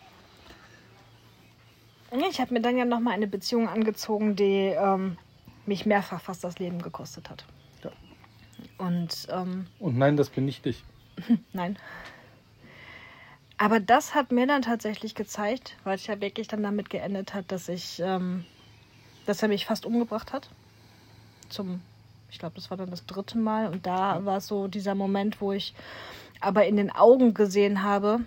Ich 2.30 2.40
habe 2.40 2.54
mir 2.54 2.62
dann 2.62 2.78
ja 2.78 2.86
nochmal 2.86 3.12
eine 3.12 3.26
Beziehung 3.26 3.68
angezogen, 3.68 4.34
die 4.34 4.72
ähm, 4.74 5.18
mich 5.66 5.84
mehrfach 5.84 6.22
fast 6.22 6.42
das 6.42 6.58
Leben 6.58 6.80
gekostet 6.80 7.28
hat. 7.28 7.44
Ja. 7.84 7.90
Und 8.78 9.26
ähm, 9.30 9.66
Und 9.78 9.98
nein, 9.98 10.16
das 10.16 10.30
bin 10.30 10.46
nicht 10.46 10.64
ich. 10.64 10.82
nein. 11.52 11.78
Aber 13.58 13.78
das 13.78 14.14
hat 14.14 14.32
mir 14.32 14.46
dann 14.46 14.62
tatsächlich 14.62 15.14
gezeigt, 15.14 15.76
weil 15.84 15.96
es 15.96 16.06
ja 16.06 16.18
wirklich 16.18 16.48
dann 16.48 16.62
damit 16.62 16.88
geendet 16.88 17.34
hat, 17.34 17.52
dass 17.52 17.68
ich, 17.68 18.00
ähm, 18.00 18.46
dass 19.26 19.42
er 19.42 19.48
mich 19.48 19.66
fast 19.66 19.84
umgebracht 19.84 20.32
hat. 20.32 20.48
Zum, 21.50 21.82
ich 22.30 22.38
glaube, 22.38 22.54
das 22.54 22.70
war 22.70 22.76
dann 22.76 22.90
das 22.90 23.06
dritte 23.06 23.38
Mal. 23.38 23.68
Und 23.68 23.86
da 23.86 24.24
war 24.24 24.38
es 24.38 24.46
so 24.46 24.68
dieser 24.68 24.94
Moment, 24.94 25.40
wo 25.40 25.52
ich 25.52 25.74
aber 26.40 26.66
in 26.66 26.76
den 26.76 26.90
Augen 26.90 27.34
gesehen 27.34 27.82
habe, 27.82 28.20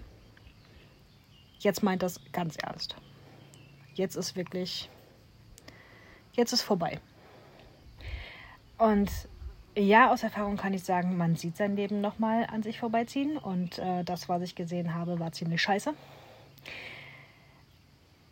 jetzt 1.59 1.83
meint 1.83 2.03
das 2.03 2.19
ganz 2.31 2.55
ernst. 2.57 2.95
Jetzt 3.93 4.15
ist 4.15 4.35
wirklich, 4.35 4.89
jetzt 6.33 6.53
ist 6.53 6.61
vorbei. 6.61 6.99
Und 8.77 9.09
ja, 9.75 10.11
aus 10.11 10.23
Erfahrung 10.23 10.57
kann 10.57 10.73
ich 10.73 10.83
sagen, 10.83 11.17
man 11.17 11.35
sieht 11.35 11.57
sein 11.57 11.75
Leben 11.75 12.01
nochmal 12.01 12.47
an 12.51 12.63
sich 12.63 12.79
vorbeiziehen. 12.79 13.37
Und 13.37 13.77
äh, 13.79 14.03
das, 14.03 14.29
was 14.29 14.41
ich 14.41 14.55
gesehen 14.55 14.95
habe, 14.95 15.19
war 15.19 15.31
ziemlich 15.31 15.61
scheiße. 15.61 15.93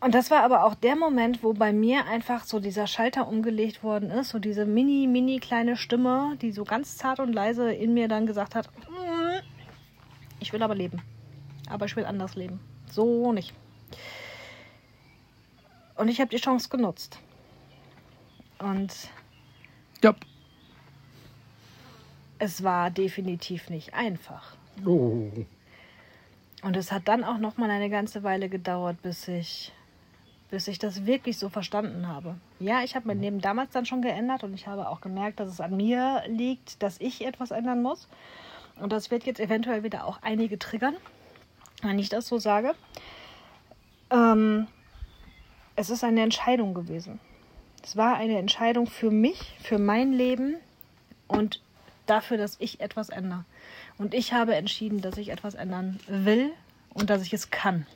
Und 0.00 0.14
das 0.14 0.30
war 0.30 0.42
aber 0.44 0.64
auch 0.64 0.76
der 0.76 0.94
Moment, 0.94 1.42
wo 1.42 1.52
bei 1.54 1.72
mir 1.72 2.06
einfach 2.06 2.44
so 2.44 2.60
dieser 2.60 2.86
Schalter 2.86 3.26
umgelegt 3.26 3.82
worden 3.82 4.10
ist, 4.10 4.28
so 4.30 4.38
diese 4.38 4.64
mini, 4.64 5.08
mini 5.08 5.40
kleine 5.40 5.76
Stimme, 5.76 6.36
die 6.40 6.52
so 6.52 6.62
ganz 6.64 6.96
zart 6.96 7.18
und 7.18 7.32
leise 7.32 7.72
in 7.72 7.94
mir 7.94 8.06
dann 8.06 8.26
gesagt 8.26 8.54
hat, 8.54 8.68
"Mm, 8.88 9.40
ich 10.38 10.52
will 10.52 10.62
aber 10.62 10.76
leben. 10.76 11.02
Aber 11.68 11.86
ich 11.86 11.96
will 11.96 12.04
anders 12.04 12.36
leben. 12.36 12.60
So 12.90 13.32
nicht. 13.32 13.52
Und 15.96 16.08
ich 16.08 16.20
habe 16.20 16.30
die 16.30 16.36
Chance 16.40 16.68
genutzt. 16.68 17.18
Und 18.60 18.94
Ja. 20.02 20.14
es 22.38 22.62
war 22.62 22.90
definitiv 22.90 23.68
nicht 23.68 23.94
einfach. 23.94 24.54
Oh. 24.86 25.28
Und 26.62 26.76
es 26.76 26.92
hat 26.92 27.08
dann 27.08 27.24
auch 27.24 27.38
noch 27.38 27.56
mal 27.56 27.68
eine 27.70 27.90
ganze 27.90 28.22
Weile 28.22 28.48
gedauert, 28.48 29.02
bis 29.02 29.26
ich, 29.28 29.72
bis 30.50 30.68
ich 30.68 30.78
das 30.78 31.04
wirklich 31.06 31.38
so 31.38 31.48
verstanden 31.48 32.08
habe. 32.08 32.36
Ja, 32.58 32.82
ich 32.82 32.96
habe 32.96 33.06
mein 33.06 33.20
Leben 33.20 33.40
damals 33.40 33.70
dann 33.70 33.86
schon 33.86 34.02
geändert 34.02 34.44
und 34.44 34.54
ich 34.54 34.66
habe 34.66 34.88
auch 34.88 35.00
gemerkt, 35.00 35.40
dass 35.40 35.48
es 35.48 35.60
an 35.60 35.76
mir 35.76 36.22
liegt, 36.26 36.82
dass 36.82 37.00
ich 37.00 37.26
etwas 37.26 37.50
ändern 37.50 37.82
muss. 37.82 38.08
Und 38.80 38.92
das 38.92 39.10
wird 39.10 39.24
jetzt 39.24 39.40
eventuell 39.40 39.82
wieder 39.82 40.06
auch 40.06 40.22
einige 40.22 40.58
triggern, 40.58 40.96
wenn 41.82 41.98
ich 41.98 42.08
das 42.08 42.28
so 42.28 42.38
sage. 42.38 42.74
Ähm, 44.10 44.68
es 45.76 45.90
ist 45.90 46.04
eine 46.04 46.22
Entscheidung 46.22 46.74
gewesen. 46.74 47.20
Es 47.82 47.96
war 47.96 48.16
eine 48.16 48.38
Entscheidung 48.38 48.86
für 48.86 49.10
mich, 49.10 49.56
für 49.62 49.78
mein 49.78 50.12
Leben 50.12 50.56
und 51.26 51.60
dafür, 52.06 52.36
dass 52.36 52.56
ich 52.58 52.80
etwas 52.80 53.10
ändere. 53.10 53.44
Und 53.98 54.14
ich 54.14 54.32
habe 54.32 54.54
entschieden, 54.54 55.00
dass 55.00 55.18
ich 55.18 55.28
etwas 55.30 55.54
ändern 55.54 56.00
will 56.06 56.50
und 56.94 57.10
dass 57.10 57.22
ich 57.22 57.32
es 57.32 57.50
kann. 57.50 57.86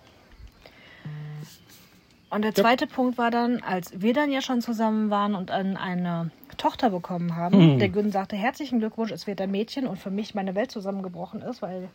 Und 2.32 2.42
der 2.42 2.54
zweite 2.54 2.86
ja. 2.86 2.90
Punkt 2.90 3.18
war 3.18 3.30
dann, 3.30 3.62
als 3.62 4.00
wir 4.00 4.14
dann 4.14 4.32
ja 4.32 4.40
schon 4.40 4.62
zusammen 4.62 5.10
waren 5.10 5.34
und 5.34 5.50
an 5.50 5.76
eine 5.76 6.30
Tochter 6.56 6.88
bekommen 6.88 7.36
haben, 7.36 7.74
mhm. 7.74 7.78
der 7.78 7.90
Gün 7.90 8.10
sagte, 8.10 8.36
herzlichen 8.36 8.78
Glückwunsch, 8.78 9.12
es 9.12 9.26
wird 9.26 9.40
ein 9.42 9.50
Mädchen 9.50 9.86
und 9.86 9.98
für 9.98 10.10
mich 10.10 10.34
meine 10.34 10.54
Welt 10.54 10.70
zusammengebrochen 10.70 11.42
ist, 11.42 11.60
weil 11.60 11.90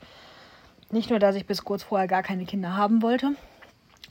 nicht 0.92 1.10
nur, 1.10 1.18
dass 1.18 1.36
ich 1.36 1.48
bis 1.48 1.64
kurz 1.64 1.82
vorher 1.82 2.08
gar 2.08 2.22
keine 2.22 2.46
Kinder 2.46 2.78
haben 2.78 3.02
wollte, 3.02 3.32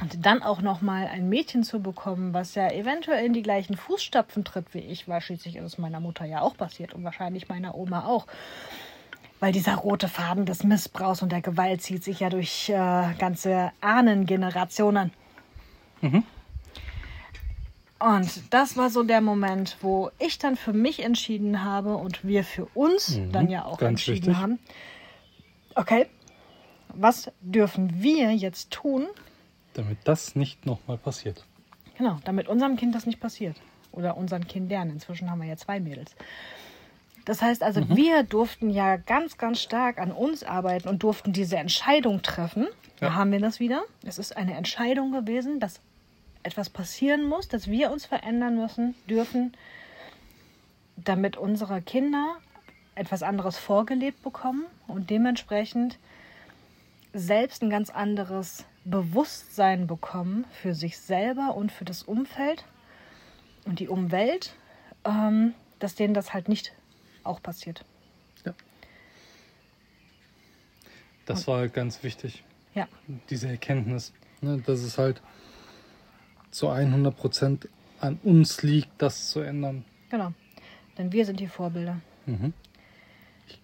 und 0.00 0.26
dann 0.26 0.42
auch 0.42 0.60
noch 0.60 0.82
mal 0.82 1.06
ein 1.06 1.28
Mädchen 1.28 1.62
zu 1.62 1.80
bekommen, 1.80 2.34
was 2.34 2.54
ja 2.54 2.70
eventuell 2.70 3.24
in 3.24 3.32
die 3.32 3.42
gleichen 3.42 3.76
Fußstapfen 3.76 4.44
tritt 4.44 4.74
wie 4.74 4.80
ich, 4.80 5.08
weil 5.08 5.22
schließlich 5.22 5.56
ist 5.56 5.64
es 5.64 5.78
meiner 5.78 6.00
Mutter 6.00 6.26
ja 6.26 6.42
auch 6.42 6.56
passiert 6.56 6.92
und 6.92 7.02
wahrscheinlich 7.02 7.48
meiner 7.48 7.74
Oma 7.74 8.04
auch. 8.04 8.26
Weil 9.40 9.52
dieser 9.52 9.76
rote 9.76 10.08
Faden 10.08 10.44
des 10.44 10.64
Missbrauchs 10.64 11.22
und 11.22 11.32
der 11.32 11.40
Gewalt 11.40 11.82
zieht 11.82 12.04
sich 12.04 12.20
ja 12.20 12.28
durch 12.28 12.68
äh, 12.68 13.14
ganze 13.18 13.72
Ahnengenerationen. 13.80 15.12
Mhm. 16.00 16.24
Und 17.98 18.52
das 18.52 18.76
war 18.76 18.90
so 18.90 19.02
der 19.02 19.20
Moment, 19.20 19.78
wo 19.80 20.10
ich 20.18 20.38
dann 20.38 20.56
für 20.56 20.74
mich 20.74 21.02
entschieden 21.02 21.64
habe 21.64 21.96
und 21.96 22.26
wir 22.26 22.44
für 22.44 22.66
uns 22.74 23.16
mhm, 23.16 23.32
dann 23.32 23.48
ja 23.48 23.64
auch 23.64 23.80
entschieden 23.80 24.26
wichtig. 24.26 24.36
haben. 24.36 24.58
Okay, 25.74 26.06
was 26.88 27.30
dürfen 27.40 28.02
wir 28.02 28.32
jetzt 28.32 28.70
tun, 28.70 29.06
damit 29.76 29.98
das 30.04 30.34
nicht 30.34 30.66
nochmal 30.66 30.98
passiert. 30.98 31.44
Genau, 31.98 32.18
damit 32.24 32.48
unserem 32.48 32.76
Kind 32.76 32.94
das 32.94 33.06
nicht 33.06 33.20
passiert. 33.20 33.56
Oder 33.92 34.16
unseren 34.16 34.46
Kindern. 34.46 34.90
Inzwischen 34.90 35.30
haben 35.30 35.40
wir 35.40 35.48
ja 35.48 35.56
zwei 35.56 35.80
Mädels. 35.80 36.14
Das 37.24 37.42
heißt 37.42 37.62
also, 37.62 37.80
mhm. 37.80 37.96
wir 37.96 38.22
durften 38.22 38.70
ja 38.70 38.96
ganz, 38.96 39.36
ganz 39.36 39.60
stark 39.60 39.98
an 39.98 40.12
uns 40.12 40.44
arbeiten 40.44 40.88
und 40.88 41.02
durften 41.02 41.32
diese 41.32 41.56
Entscheidung 41.56 42.22
treffen. 42.22 42.68
Ja. 43.00 43.08
Da 43.08 43.14
haben 43.14 43.32
wir 43.32 43.40
das 43.40 43.60
wieder. 43.60 43.82
Es 44.04 44.18
ist 44.18 44.36
eine 44.36 44.54
Entscheidung 44.54 45.12
gewesen, 45.12 45.60
dass 45.60 45.80
etwas 46.46 46.70
passieren 46.70 47.28
muss, 47.28 47.48
dass 47.48 47.68
wir 47.68 47.90
uns 47.90 48.06
verändern 48.06 48.56
müssen, 48.56 48.94
dürfen, 49.10 49.52
damit 50.96 51.36
unsere 51.36 51.82
Kinder 51.82 52.36
etwas 52.94 53.22
anderes 53.22 53.58
vorgelebt 53.58 54.22
bekommen 54.22 54.64
und 54.86 55.10
dementsprechend 55.10 55.98
selbst 57.12 57.62
ein 57.62 57.70
ganz 57.70 57.90
anderes 57.90 58.64
Bewusstsein 58.84 59.86
bekommen 59.86 60.44
für 60.52 60.74
sich 60.74 60.98
selber 60.98 61.54
und 61.56 61.72
für 61.72 61.84
das 61.84 62.02
Umfeld 62.04 62.64
und 63.64 63.80
die 63.80 63.88
Umwelt, 63.88 64.54
ähm, 65.04 65.52
dass 65.80 65.96
denen 65.96 66.14
das 66.14 66.32
halt 66.32 66.48
nicht 66.48 66.72
auch 67.24 67.42
passiert. 67.42 67.84
Ja. 68.44 68.54
Das 71.26 71.40
und, 71.40 71.46
war 71.48 71.58
halt 71.58 71.74
ganz 71.74 72.02
wichtig. 72.02 72.44
Ja. 72.74 72.86
Diese 73.30 73.48
Erkenntnis, 73.48 74.12
ne, 74.40 74.62
dass 74.64 74.80
es 74.80 74.96
halt 74.96 75.20
zu 76.50 76.68
100 76.68 77.16
Prozent 77.16 77.68
an 78.00 78.18
uns 78.22 78.62
liegt, 78.62 78.90
das 78.98 79.30
zu 79.30 79.40
ändern. 79.40 79.84
Genau. 80.10 80.32
Denn 80.98 81.12
wir 81.12 81.26
sind 81.26 81.40
die 81.40 81.48
Vorbilder. 81.48 82.00
Mhm. 82.26 82.52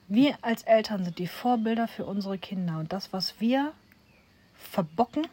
Wir 0.08 0.36
als 0.42 0.62
Eltern 0.64 1.04
sind 1.04 1.18
die 1.18 1.26
Vorbilder 1.26 1.88
für 1.88 2.04
unsere 2.04 2.38
Kinder. 2.38 2.78
Und 2.78 2.92
das, 2.92 3.12
was 3.12 3.40
wir 3.40 3.72
verbocken. 4.54 5.26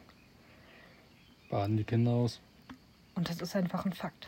Baden 1.49 1.77
die 1.77 1.83
Kinder 1.83 2.11
aus. 2.11 2.39
Und 3.15 3.29
das 3.29 3.41
ist 3.41 3.55
einfach 3.55 3.85
ein 3.85 3.93
Fakt. 3.93 4.27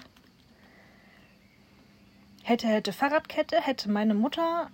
Hätte, 2.44 2.68
hätte 2.68 2.92
Fahrradkette, 2.92 3.62
hätte 3.62 3.90
meine 3.90 4.14
Mutter 4.14 4.70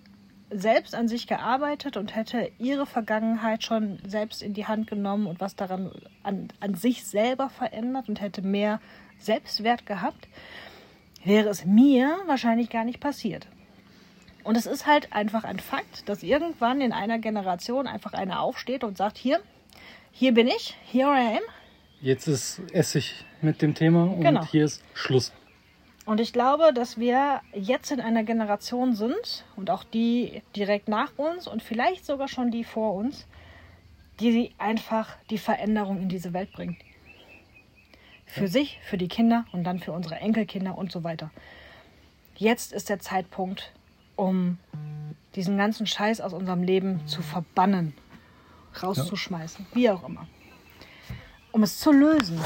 selbst 0.50 0.96
an 0.96 1.08
sich 1.08 1.28
gearbeitet 1.28 1.98
und 1.98 2.16
hätte 2.16 2.52
ihre 2.58 2.86
Vergangenheit 2.86 3.64
schon 3.64 4.00
selbst 4.08 4.42
in 4.42 4.54
die 4.54 4.66
Hand 4.66 4.88
genommen 4.88 5.28
und 5.28 5.42
was 5.42 5.56
daran 5.56 5.92
an, 6.24 6.48
an 6.60 6.76
sich 6.76 7.06
selber 7.06 7.50
verändert 7.50 8.08
und 8.10 8.22
hätte 8.22 8.42
mehr 8.42 8.80
Selbstwert 9.20 9.86
gehabt, 9.86 10.28
wäre 11.24 11.50
es 11.50 11.66
mir 11.66 12.18
wahrscheinlich 12.28 12.70
gar 12.70 12.86
nicht 12.86 13.00
passiert. 13.00 13.48
Und 14.44 14.56
es 14.56 14.66
ist 14.66 14.88
halt 14.88 15.12
einfach 15.12 15.44
ein 15.44 15.60
Fakt, 15.60 16.08
dass 16.08 16.24
irgendwann 16.24 16.80
in 16.80 16.94
einer 16.94 17.20
Generation 17.20 17.86
einfach 17.86 18.14
einer 18.14 18.42
aufsteht 18.42 18.86
und 18.86 18.98
sagt, 18.98 19.18
hier, 19.18 19.42
hier 20.12 20.34
bin 20.34 20.48
ich, 20.48 20.78
here 20.86 21.10
I 21.10 21.38
am. 21.38 21.44
Jetzt 22.00 22.28
ist 22.28 22.62
Essig 22.72 23.26
mit 23.42 23.62
dem 23.62 23.76
Thema 23.76 24.04
und 24.04 24.22
genau. 24.22 24.46
hier 24.46 24.64
ist 24.64 24.84
Schluss. 24.94 25.34
Und 26.08 26.22
ich 26.22 26.32
glaube, 26.32 26.72
dass 26.74 26.98
wir 26.98 27.42
jetzt 27.54 27.92
in 27.92 28.00
einer 28.00 28.24
Generation 28.24 28.96
sind 28.96 29.44
und 29.58 29.70
auch 29.70 29.84
die 29.84 30.42
direkt 30.56 30.88
nach 30.88 31.12
uns 31.18 31.50
und 31.50 31.62
vielleicht 31.62 32.06
sogar 32.06 32.30
schon 32.30 32.50
die 32.50 32.64
vor 32.64 32.94
uns, 32.94 33.28
die 34.22 34.54
einfach 34.58 35.18
die 35.30 35.38
Veränderung 35.38 36.02
in 36.02 36.08
diese 36.08 36.32
Welt 36.32 36.54
bringen. 36.54 36.78
Für 38.26 38.44
ja. 38.44 38.48
sich, 38.48 38.80
für 38.84 38.98
die 38.98 39.10
Kinder 39.10 39.44
und 39.52 39.66
dann 39.66 39.80
für 39.80 39.92
unsere 39.92 40.16
Enkelkinder 40.16 40.78
und 40.78 40.94
so 40.94 41.04
weiter. 41.04 41.30
Jetzt 42.38 42.72
ist 42.72 42.88
der 42.88 43.00
Zeitpunkt, 43.00 43.74
um 44.16 44.60
diesen 45.36 45.58
ganzen 45.58 45.88
Scheiß 45.88 46.22
aus 46.22 46.32
unserem 46.32 46.64
Leben 46.64 47.06
zu 47.06 47.22
verbannen 47.22 47.94
rauszuschmeißen, 48.82 49.66
ja. 49.72 49.76
wie 49.76 49.90
auch 49.90 50.08
immer. 50.08 50.26
Um 51.52 51.64
es 51.64 51.78
zu 51.78 51.92
lösen. 51.92 52.40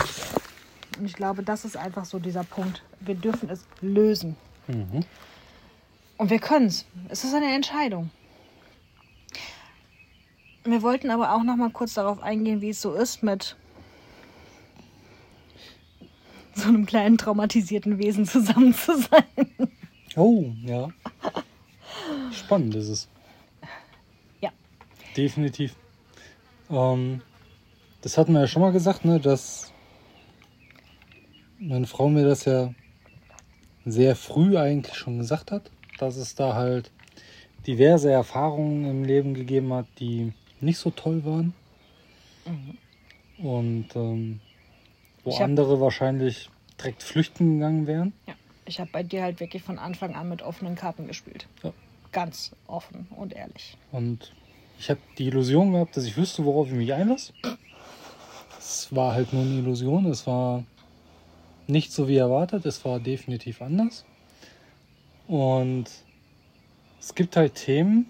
Und 1.01 1.07
ich 1.07 1.13
glaube, 1.13 1.41
das 1.41 1.65
ist 1.65 1.77
einfach 1.77 2.05
so 2.05 2.19
dieser 2.19 2.43
Punkt. 2.43 2.83
Wir 2.99 3.15
dürfen 3.15 3.49
es 3.49 3.65
lösen. 3.81 4.35
Mhm. 4.67 5.03
Und 6.17 6.29
wir 6.29 6.37
können 6.37 6.67
es. 6.67 6.85
Es 7.09 7.23
ist 7.23 7.33
eine 7.33 7.55
Entscheidung. 7.55 8.11
Wir 10.63 10.83
wollten 10.83 11.09
aber 11.09 11.33
auch 11.33 11.41
noch 11.41 11.55
mal 11.55 11.71
kurz 11.71 11.95
darauf 11.95 12.21
eingehen, 12.21 12.61
wie 12.61 12.69
es 12.69 12.79
so 12.79 12.93
ist 12.93 13.23
mit 13.23 13.55
so 16.53 16.67
einem 16.67 16.85
kleinen 16.85 17.17
traumatisierten 17.17 17.97
Wesen 17.97 18.27
zusammen 18.27 18.75
zu 18.75 18.95
sein. 18.99 19.71
Oh, 20.15 20.51
ja. 20.63 20.89
Spannend 22.31 22.75
ist 22.75 22.89
es. 22.89 23.07
Ja. 24.39 24.51
Definitiv. 25.17 25.75
Ähm, 26.69 27.23
das 28.01 28.19
hatten 28.19 28.33
wir 28.33 28.41
ja 28.41 28.47
schon 28.47 28.61
mal 28.61 28.71
gesagt, 28.71 29.03
ne, 29.03 29.19
dass 29.19 29.70
meine 31.61 31.87
Frau 31.87 32.09
mir 32.09 32.25
das 32.25 32.45
ja 32.45 32.73
sehr 33.85 34.15
früh 34.15 34.57
eigentlich 34.57 34.95
schon 34.95 35.19
gesagt 35.19 35.51
hat, 35.51 35.71
dass 35.99 36.17
es 36.17 36.35
da 36.35 36.55
halt 36.55 36.91
diverse 37.67 38.11
Erfahrungen 38.11 38.85
im 38.85 39.03
Leben 39.03 39.33
gegeben 39.33 39.73
hat, 39.73 39.85
die 39.99 40.33
nicht 40.59 40.79
so 40.79 40.89
toll 40.89 41.23
waren. 41.23 41.53
Mhm. 42.45 43.45
Und 43.45 43.95
ähm, 43.95 44.39
wo 45.23 45.33
hab, 45.33 45.41
andere 45.41 45.79
wahrscheinlich 45.79 46.49
direkt 46.79 47.03
flüchten 47.03 47.55
gegangen 47.55 47.87
wären. 47.87 48.13
Ja, 48.27 48.33
ich 48.65 48.79
habe 48.79 48.89
bei 48.91 49.03
dir 49.03 49.21
halt 49.21 49.39
wirklich 49.39 49.61
von 49.61 49.77
Anfang 49.77 50.15
an 50.15 50.29
mit 50.29 50.41
offenen 50.41 50.75
Karten 50.75 51.07
gespielt. 51.07 51.47
Ja. 51.63 51.71
Ganz 52.11 52.51
offen 52.67 53.07
und 53.11 53.33
ehrlich. 53.33 53.77
Und 53.91 54.33
ich 54.79 54.89
habe 54.89 54.99
die 55.17 55.27
Illusion 55.27 55.71
gehabt, 55.71 55.95
dass 55.95 56.05
ich 56.05 56.17
wüsste, 56.17 56.43
worauf 56.43 56.67
ich 56.67 56.73
mich 56.73 56.91
einlasse. 56.91 57.33
Es 58.59 58.93
war 58.93 59.13
halt 59.13 59.31
nur 59.31 59.43
eine 59.43 59.59
Illusion. 59.59 60.07
Es 60.07 60.25
war 60.27 60.63
nicht 61.71 61.91
so 61.91 62.07
wie 62.07 62.17
erwartet. 62.17 62.65
Es 62.65 62.83
war 62.85 62.99
definitiv 62.99 63.61
anders. 63.61 64.05
Und 65.27 65.85
es 66.99 67.15
gibt 67.15 67.35
halt 67.35 67.55
Themen 67.55 68.05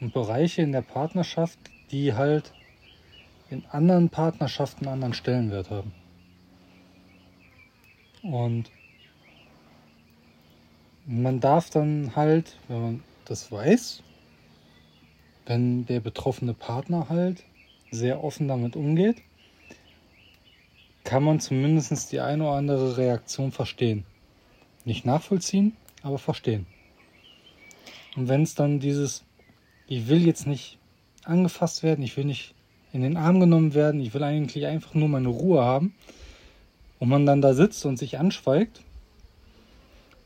und 0.00 0.12
Bereiche 0.12 0.62
in 0.62 0.72
der 0.72 0.82
Partnerschaft, 0.82 1.58
die 1.90 2.12
halt 2.12 2.52
in 3.50 3.64
anderen 3.70 4.08
Partnerschaften 4.08 4.86
einen 4.86 4.94
anderen 4.94 5.14
Stellenwert 5.14 5.70
haben. 5.70 5.92
Und 8.22 8.70
man 11.06 11.40
darf 11.40 11.70
dann 11.70 12.14
halt, 12.14 12.56
wenn 12.68 12.82
man 12.82 13.04
das 13.24 13.50
weiß, 13.50 14.02
wenn 15.46 15.86
der 15.86 16.00
betroffene 16.00 16.54
Partner 16.54 17.08
halt 17.08 17.42
sehr 17.90 18.22
offen 18.22 18.46
damit 18.48 18.76
umgeht, 18.76 19.16
kann 21.04 21.24
man 21.24 21.40
zumindest 21.40 22.12
die 22.12 22.20
eine 22.20 22.44
oder 22.44 22.56
andere 22.56 22.96
Reaktion 22.96 23.52
verstehen. 23.52 24.04
Nicht 24.84 25.04
nachvollziehen, 25.04 25.76
aber 26.02 26.18
verstehen. 26.18 26.66
Und 28.16 28.28
wenn 28.28 28.42
es 28.42 28.54
dann 28.54 28.80
dieses, 28.80 29.24
ich 29.86 30.08
will 30.08 30.26
jetzt 30.26 30.46
nicht 30.46 30.78
angefasst 31.24 31.82
werden, 31.82 32.04
ich 32.04 32.16
will 32.16 32.24
nicht 32.24 32.54
in 32.92 33.02
den 33.02 33.16
Arm 33.16 33.40
genommen 33.40 33.74
werden, 33.74 34.00
ich 34.00 34.12
will 34.12 34.22
eigentlich 34.22 34.66
einfach 34.66 34.94
nur 34.94 35.08
meine 35.08 35.28
Ruhe 35.28 35.62
haben 35.62 35.94
und 36.98 37.08
man 37.08 37.26
dann 37.26 37.40
da 37.40 37.54
sitzt 37.54 37.86
und 37.86 37.98
sich 37.98 38.18
anschweigt, 38.18 38.82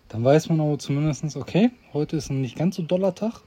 dann 0.09 0.25
weiß 0.25 0.49
man 0.49 0.61
aber 0.61 0.79
zumindest, 0.79 1.37
okay, 1.37 1.71
heute 1.93 2.17
ist 2.17 2.31
ein 2.31 2.41
nicht 2.41 2.57
ganz 2.57 2.77
so 2.77 2.83
doller 2.83 3.15
Tag. 3.15 3.43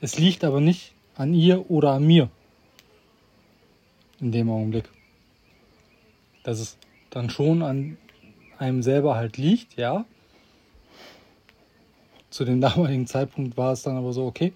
Es 0.00 0.18
liegt 0.18 0.44
aber 0.44 0.60
nicht 0.60 0.92
an 1.14 1.34
ihr 1.34 1.70
oder 1.70 1.92
an 1.92 2.06
mir 2.06 2.30
in 4.20 4.32
dem 4.32 4.50
Augenblick. 4.50 4.90
Dass 6.44 6.60
es 6.60 6.78
dann 7.10 7.30
schon 7.30 7.62
an 7.62 7.96
einem 8.58 8.82
selber 8.82 9.16
halt 9.16 9.36
liegt, 9.36 9.76
ja. 9.76 10.04
Zu 12.30 12.44
dem 12.44 12.60
damaligen 12.60 13.06
Zeitpunkt 13.06 13.56
war 13.56 13.72
es 13.72 13.82
dann 13.82 13.96
aber 13.96 14.12
so, 14.12 14.26
okay, 14.26 14.52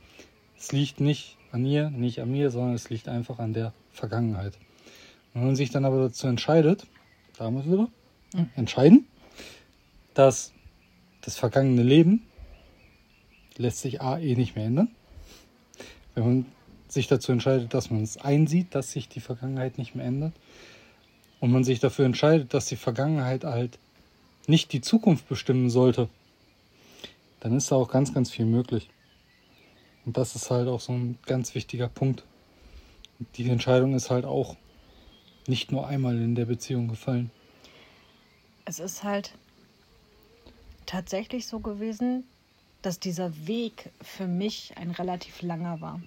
es 0.57 0.73
liegt 0.73 1.01
nicht 1.01 1.37
an 1.53 1.65
ihr, 1.65 1.91
nicht 1.91 2.21
an 2.21 2.31
mir, 2.31 2.51
sondern 2.51 2.75
es 2.75 2.91
liegt 2.91 3.09
einfach 3.09 3.39
an 3.39 3.53
der 3.53 3.73
Vergangenheit. 3.93 4.55
Und 5.33 5.41
wenn 5.41 5.47
man 5.47 5.57
sich 5.57 5.71
dann 5.71 5.85
aber 5.85 5.99
dazu 6.01 6.27
entscheidet, 6.27 6.87
damals 7.37 7.67
wieder, 7.67 7.89
mhm. 8.35 8.51
entscheiden, 8.57 9.07
dass 10.15 10.53
das 11.21 11.37
vergangene 11.37 11.83
Leben 11.83 12.23
lässt 13.57 13.81
sich 13.81 14.01
A 14.01 14.19
eh 14.19 14.35
nicht 14.35 14.57
mehr 14.57 14.67
ändern. 14.67 14.91
Wenn 16.15 16.25
man 16.25 16.47
sich 16.89 17.07
dazu 17.07 17.33
entscheidet, 17.33 17.75
dass 17.75 17.91
man 17.91 18.03
es 18.03 18.17
einsieht, 18.17 18.75
dass 18.75 18.93
sich 18.93 19.09
die 19.09 19.21
Vergangenheit 19.21 19.79
nicht 19.79 19.95
mehr 19.95 20.07
ändert 20.07 20.33
und 21.41 21.53
man 21.53 21.65
sich 21.65 21.81
dafür 21.81 22.07
entscheidet, 22.07 22.55
dass 22.55 22.67
die 22.67 22.77
Vergangenheit 22.77 23.45
halt 23.45 23.79
nicht 24.47 24.73
die 24.73 24.81
Zukunft 24.81 25.29
bestimmen 25.29 25.71
sollte, 25.71 26.09
dann 27.41 27.57
ist 27.57 27.71
da 27.71 27.77
auch 27.77 27.89
ganz, 27.89 28.13
ganz 28.13 28.31
viel 28.31 28.47
möglich. 28.47 28.89
Und 30.05 30.17
das 30.17 30.35
ist 30.35 30.51
halt 30.51 30.69
auch 30.69 30.81
so 30.81 30.93
ein 30.93 31.19
ganz 31.27 31.55
wichtiger 31.55 31.89
Punkt. 31.89 32.25
Die 33.37 33.49
Entscheidung 33.49 33.95
ist 33.95 34.11
halt 34.11 34.25
auch 34.25 34.57
nicht 35.47 35.71
nur 35.71 35.87
einmal 35.87 36.17
in 36.17 36.35
der 36.35 36.47
Beziehung 36.47 36.89
gefallen. 36.89 37.31
Es 38.65 38.79
ist 38.79 39.05
halt 39.05 39.33
tatsächlich 40.87 41.47
so 41.47 41.61
gewesen, 41.61 42.25
dass 42.83 43.01
dieser 43.01 43.47
Weg 43.47 43.91
für 44.01 44.27
mich 44.27 44.73
ein 44.77 44.91
relativ 44.91 45.43
langer 45.43 45.81
war. 45.81 46.01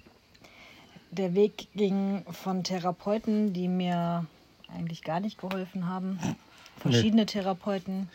Der 1.10 1.34
Weg 1.34 1.68
ging 1.74 2.24
von 2.30 2.64
Therapeuten, 2.64 3.52
die 3.52 3.68
mir 3.68 4.26
eigentlich 4.72 5.02
gar 5.02 5.20
nicht 5.20 5.38
geholfen 5.38 5.86
haben, 5.88 6.18
verschiedene 6.78 7.22
nee. 7.22 7.26
Therapeuten. 7.26 8.08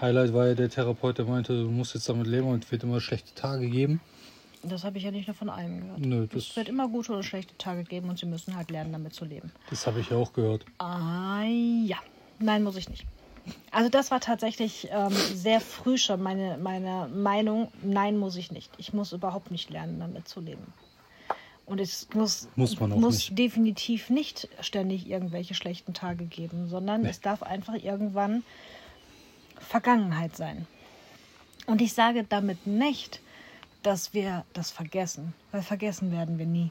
Highlight 0.00 0.34
war 0.34 0.48
ja 0.48 0.54
der 0.54 0.68
Therapeut, 0.68 1.18
der 1.18 1.24
meinte, 1.24 1.52
du 1.54 1.70
musst 1.70 1.94
jetzt 1.94 2.08
damit 2.08 2.26
leben 2.26 2.48
und 2.48 2.64
es 2.64 2.72
wird 2.72 2.82
immer 2.82 3.00
schlechte 3.00 3.34
Tage 3.34 3.68
geben. 3.68 4.00
Das 4.62 4.84
habe 4.84 4.98
ich 4.98 5.04
ja 5.04 5.10
nicht 5.10 5.26
nur 5.26 5.34
von 5.34 5.50
einem 5.50 5.80
gehört. 5.80 6.00
Nö, 6.00 6.26
es 6.34 6.56
wird 6.56 6.68
immer 6.68 6.88
gute 6.88 7.12
oder 7.12 7.22
schlechte 7.22 7.56
Tage 7.58 7.84
geben 7.84 8.08
und 8.08 8.18
sie 8.18 8.26
müssen 8.26 8.56
halt 8.56 8.70
lernen, 8.70 8.92
damit 8.92 9.14
zu 9.14 9.24
leben. 9.24 9.52
Das 9.70 9.86
habe 9.86 10.00
ich 10.00 10.10
ja 10.10 10.16
auch 10.16 10.32
gehört. 10.32 10.64
Ah 10.78 11.42
ja. 11.42 11.98
Nein, 12.38 12.62
muss 12.62 12.76
ich 12.76 12.88
nicht. 12.88 13.06
Also 13.70 13.90
das 13.90 14.10
war 14.10 14.20
tatsächlich 14.20 14.88
ähm, 14.90 15.12
sehr 15.12 15.60
früh 15.60 15.98
schon 15.98 16.22
meine, 16.22 16.56
meine 16.58 17.08
Meinung. 17.14 17.70
Nein, 17.82 18.16
muss 18.16 18.36
ich 18.36 18.50
nicht. 18.50 18.70
Ich 18.78 18.92
muss 18.94 19.12
überhaupt 19.12 19.50
nicht 19.50 19.68
lernen, 19.70 20.00
damit 20.00 20.28
zu 20.28 20.40
leben. 20.40 20.72
Und 21.66 21.80
es 21.80 22.08
muss, 22.12 22.48
muss, 22.56 22.78
muss 22.78 23.14
nicht. 23.16 23.38
definitiv 23.38 24.10
nicht 24.10 24.48
ständig 24.60 25.08
irgendwelche 25.08 25.54
schlechten 25.54 25.94
Tage 25.94 26.26
geben, 26.26 26.68
sondern 26.68 27.02
nee. 27.02 27.08
es 27.08 27.20
darf 27.20 27.42
einfach 27.42 27.74
irgendwann 27.74 28.44
Vergangenheit 29.58 30.36
sein. 30.36 30.66
Und 31.66 31.80
ich 31.80 31.94
sage 31.94 32.24
damit 32.28 32.66
nicht, 32.66 33.20
dass 33.82 34.12
wir 34.12 34.44
das 34.52 34.70
vergessen, 34.70 35.32
weil 35.52 35.62
vergessen 35.62 36.12
werden 36.12 36.38
wir 36.38 36.46
nie. 36.46 36.70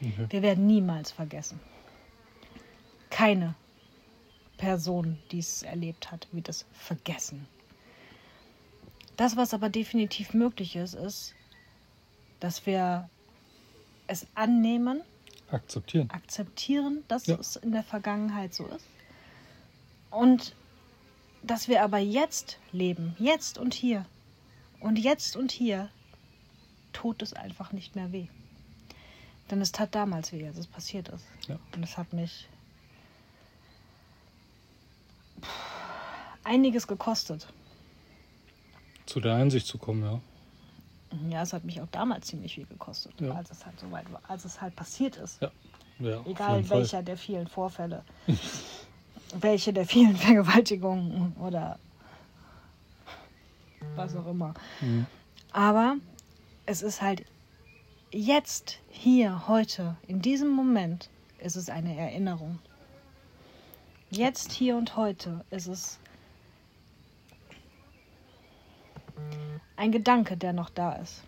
Mhm. 0.00 0.26
Wir 0.30 0.42
werden 0.42 0.66
niemals 0.66 1.10
vergessen. 1.10 1.60
Keine 3.10 3.54
Person, 4.56 5.18
die 5.30 5.38
es 5.38 5.62
erlebt 5.62 6.10
hat, 6.10 6.28
wird 6.32 6.48
es 6.48 6.64
vergessen. 6.72 7.46
Das, 9.16 9.36
was 9.36 9.54
aber 9.54 9.68
definitiv 9.68 10.34
möglich 10.34 10.76
ist, 10.76 10.94
ist, 10.94 11.34
dass 12.40 12.66
wir 12.66 13.08
es 14.06 14.26
annehmen, 14.34 15.02
akzeptieren, 15.50 16.10
akzeptieren, 16.10 17.04
dass 17.08 17.26
ja. 17.26 17.36
es 17.36 17.56
in 17.56 17.72
der 17.72 17.82
Vergangenheit 17.82 18.54
so 18.54 18.66
ist. 18.66 18.86
Und 20.10 20.54
dass 21.42 21.68
wir 21.68 21.82
aber 21.82 21.98
jetzt 21.98 22.58
leben, 22.72 23.16
jetzt 23.18 23.58
und 23.58 23.74
hier. 23.74 24.06
Und 24.80 24.98
jetzt 24.98 25.36
und 25.36 25.52
hier 25.52 25.90
tut 26.92 27.22
es 27.22 27.32
einfach 27.32 27.72
nicht 27.72 27.96
mehr 27.96 28.12
weh. 28.12 28.28
Denn 29.50 29.60
es 29.60 29.72
tat 29.72 29.94
damals 29.94 30.32
weh, 30.32 30.46
als 30.46 30.56
es 30.56 30.66
passiert 30.66 31.08
ist. 31.08 31.24
Ja. 31.48 31.58
Und 31.74 31.82
es 31.82 31.98
hat 31.98 32.12
mich 32.12 32.48
einiges 36.44 36.86
gekostet. 36.86 37.48
Zu 39.06 39.20
der 39.20 39.34
Einsicht 39.34 39.66
zu 39.66 39.78
kommen, 39.78 40.02
ja. 40.02 40.20
Ja, 41.30 41.42
es 41.42 41.52
hat 41.52 41.64
mich 41.64 41.80
auch 41.80 41.88
damals 41.90 42.26
ziemlich 42.26 42.54
viel 42.54 42.66
gekostet, 42.66 43.12
ja. 43.20 43.32
als 43.32 43.50
es 43.50 43.64
halt 43.64 43.78
so 43.78 43.90
weit 43.90 44.10
war, 44.12 44.20
als 44.28 44.44
es 44.44 44.60
halt 44.60 44.74
passiert 44.76 45.16
ist. 45.16 45.40
Ja. 45.42 45.50
ja 45.98 46.20
Egal 46.26 46.68
welcher 46.70 46.98
Fall. 46.98 47.04
der 47.04 47.16
vielen 47.16 47.46
Vorfälle, 47.46 48.04
welche 49.40 49.72
der 49.72 49.86
vielen 49.86 50.16
Vergewaltigungen 50.16 51.34
oder 51.40 51.78
was 53.96 54.14
auch 54.16 54.26
immer. 54.26 54.54
Mhm. 54.80 55.06
Aber 55.52 55.96
es 56.66 56.82
ist 56.82 57.02
halt 57.02 57.24
jetzt, 58.10 58.78
hier, 58.88 59.48
heute, 59.48 59.96
in 60.06 60.20
diesem 60.20 60.50
Moment, 60.50 61.10
ist 61.38 61.56
es 61.56 61.68
eine 61.68 61.96
Erinnerung. 61.96 62.58
Jetzt, 64.10 64.52
hier 64.52 64.76
und 64.76 64.96
heute 64.96 65.44
ist 65.50 65.66
es 65.66 65.98
ein 69.76 69.92
Gedanke, 69.92 70.36
der 70.36 70.52
noch 70.52 70.70
da 70.70 70.92
ist. 70.94 71.22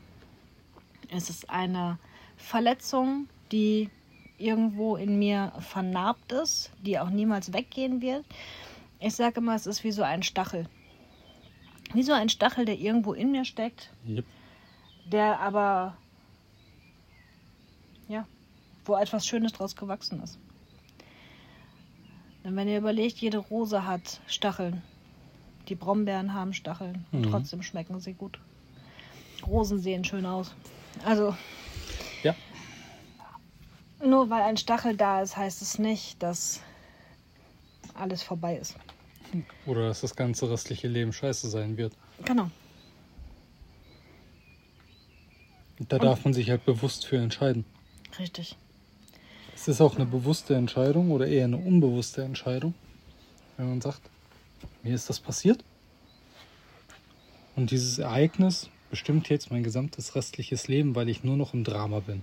Es 1.11 1.31
ist 1.31 1.51
eine 1.51 1.99
Verletzung, 2.37 3.29
die 3.53 3.91
irgendwo 4.39 4.97
in 4.97 5.19
mir 5.19 5.53
vernarbt 5.61 6.33
ist, 6.33 6.71
die 6.83 6.99
auch 6.99 7.11
niemals 7.11 7.53
weggehen 7.53 8.01
wird. 8.01 8.25
Ich 9.01 9.15
sage 9.15 9.41
immer, 9.41 9.55
es 9.55 9.67
ist 9.67 9.85
wie 9.85 9.93
so 9.93 10.03
ein 10.03 10.23
Stachel. 10.23 10.69
Wie 11.93 12.03
so 12.03 12.13
ein 12.13 12.29
Stachel, 12.29 12.65
der 12.65 12.79
irgendwo 12.79 13.13
in 13.13 13.31
mir 13.31 13.45
steckt, 13.45 13.91
yep. 14.07 14.25
der 15.07 15.41
aber, 15.41 15.97
ja, 18.09 18.27
wo 18.85 18.97
etwas 18.97 19.27
Schönes 19.27 19.53
draus 19.53 19.77
gewachsen 19.77 20.23
ist. 20.23 20.39
Denn 22.45 22.57
wenn 22.57 22.69
ihr 22.69 22.79
überlegt, 22.79 23.19
jede 23.19 23.39
Rose 23.39 23.87
hat 23.87 24.21
Stacheln. 24.27 24.83
Die 25.69 25.75
Brombeeren 25.75 26.33
haben 26.33 26.53
Stacheln 26.53 27.05
und 27.13 27.23
mhm. 27.23 27.31
trotzdem 27.31 27.63
schmecken 27.63 28.01
sie 28.01 28.15
gut. 28.15 28.39
Rosen 29.47 29.79
sehen 29.79 30.05
schön 30.05 30.27
aus. 30.27 30.55
Also. 31.05 31.37
Ja. 32.23 32.35
Nur 34.05 34.31
weil 34.31 34.43
ein 34.43 34.57
Stachel 34.57 34.97
da 34.97 35.23
ist, 35.23 35.37
heißt 35.37 35.63
es 35.63 35.79
nicht, 35.79 36.23
dass 36.23 36.61
alles 37.95 38.23
vorbei 38.23 38.57
ist. 38.57 38.77
Oder 39.67 39.89
dass 39.89 40.03
das 40.03 40.15
ganze 40.15 40.51
restliche 40.51 40.89
Leben 40.89 41.13
scheiße 41.13 41.49
sein 41.49 41.77
wird. 41.77 41.93
Genau. 42.25 42.51
Da 45.79 45.97
Und 45.97 46.05
darf 46.05 46.25
man 46.25 46.33
sich 46.33 46.49
halt 46.51 46.65
bewusst 46.65 47.07
für 47.07 47.19
entscheiden. 47.19 47.65
Richtig. 48.19 48.57
Es 49.55 49.69
ist 49.69 49.81
auch 49.81 49.97
eine 49.97 50.07
bewusste 50.07 50.55
Entscheidung 50.55 51.11
oder 51.11 51.27
eher 51.27 51.45
eine 51.45 51.57
unbewusste 51.57 52.23
Entscheidung, 52.23 52.75
wenn 53.57 53.69
man 53.69 53.81
sagt, 53.81 54.01
mir 54.83 54.95
ist 54.95 55.09
das 55.09 55.21
passiert. 55.21 55.65
Und 57.55 57.71
dieses 57.71 57.99
Ereignis 57.99 58.71
bestimmt 58.91 59.29
jetzt 59.29 59.51
mein 59.51 59.63
gesamtes 59.63 60.15
restliches 60.15 60.69
Leben, 60.69 60.95
weil 60.95 61.09
ich 61.09 61.25
nur 61.25 61.37
noch 61.37 61.55
im 61.55 61.65
Drama 61.65 62.01
bin. 62.01 62.23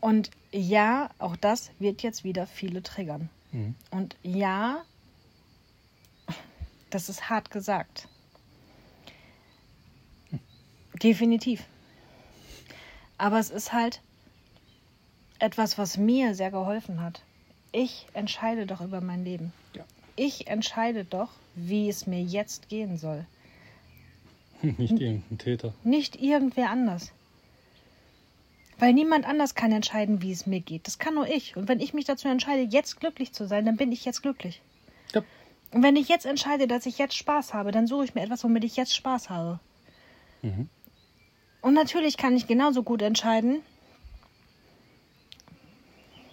Und 0.00 0.30
ja, 0.50 1.10
auch 1.18 1.36
das 1.36 1.70
wird 1.78 2.02
jetzt 2.02 2.24
wieder 2.24 2.46
viele 2.46 2.82
triggern. 2.82 3.30
Mhm. 3.52 3.74
Und 3.90 4.16
ja, 4.22 4.82
das 6.90 7.08
ist 7.08 7.30
hart 7.30 7.50
gesagt. 7.50 8.08
Definitiv. 11.02 11.64
Aber 13.16 13.38
es 13.38 13.50
ist 13.50 13.72
halt 13.72 14.00
etwas, 15.38 15.78
was 15.78 15.96
mir 15.96 16.34
sehr 16.34 16.50
geholfen 16.50 17.00
hat. 17.00 17.22
Ich 17.70 18.06
entscheide 18.12 18.66
doch 18.66 18.80
über 18.80 19.00
mein 19.00 19.24
Leben. 19.24 19.52
Ja. 19.74 19.84
Ich 20.24 20.46
entscheide 20.46 21.04
doch, 21.04 21.30
wie 21.56 21.88
es 21.88 22.06
mir 22.06 22.22
jetzt 22.22 22.68
gehen 22.68 22.96
soll. 22.96 23.26
Nicht 24.62 24.92
irgendein 24.92 25.38
Täter. 25.38 25.74
Nicht 25.82 26.14
irgendwer 26.14 26.70
anders. 26.70 27.10
Weil 28.78 28.92
niemand 28.92 29.26
anders 29.26 29.56
kann 29.56 29.72
entscheiden, 29.72 30.22
wie 30.22 30.30
es 30.30 30.46
mir 30.46 30.60
geht. 30.60 30.86
Das 30.86 31.00
kann 31.00 31.14
nur 31.16 31.26
ich. 31.26 31.56
Und 31.56 31.66
wenn 31.66 31.80
ich 31.80 31.92
mich 31.92 32.04
dazu 32.04 32.28
entscheide, 32.28 32.62
jetzt 32.62 33.00
glücklich 33.00 33.32
zu 33.32 33.48
sein, 33.48 33.66
dann 33.66 33.76
bin 33.76 33.90
ich 33.90 34.04
jetzt 34.04 34.22
glücklich. 34.22 34.62
Ja. 35.12 35.24
Und 35.72 35.82
wenn 35.82 35.96
ich 35.96 36.08
jetzt 36.08 36.24
entscheide, 36.26 36.68
dass 36.68 36.86
ich 36.86 36.98
jetzt 36.98 37.16
Spaß 37.16 37.52
habe, 37.52 37.72
dann 37.72 37.88
suche 37.88 38.04
ich 38.04 38.14
mir 38.14 38.22
etwas, 38.22 38.44
womit 38.44 38.62
ich 38.62 38.76
jetzt 38.76 38.94
Spaß 38.94 39.28
habe. 39.28 39.58
Mhm. 40.42 40.68
Und 41.62 41.74
natürlich 41.74 42.16
kann 42.16 42.36
ich 42.36 42.46
genauso 42.46 42.84
gut 42.84 43.02
entscheiden, 43.02 43.62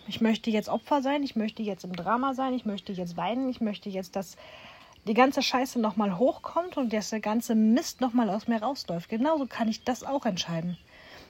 ich 0.10 0.22
möchte 0.22 0.50
jetzt 0.50 0.70
Opfer 0.70 1.04
sein, 1.04 1.22
ich 1.22 1.36
möchte 1.36 1.62
jetzt 1.62 1.84
im 1.84 1.96
Drama 1.96 2.34
sein, 2.34 2.56
ich 2.56 2.66
möchte 2.66 2.92
jetzt 2.92 3.16
weinen, 3.16 3.48
ich 3.48 3.62
möchte 3.62 3.90
jetzt, 3.90 4.16
dass 4.16 4.38
die 5.08 5.14
ganze 5.14 5.44
Scheiße 5.44 5.80
nochmal 5.80 6.18
hochkommt 6.18 6.78
und 6.78 6.92
dass 6.92 7.12
der 7.12 7.20
ganze 7.20 7.54
Mist 7.54 8.02
nochmal 8.02 8.30
aus 8.32 8.48
mir 8.48 8.60
rausläuft. 8.60 9.08
Genauso 9.08 9.46
kann 9.46 9.68
ich 9.68 9.84
das 9.84 10.04
auch 10.04 10.26
entscheiden. 10.26 10.78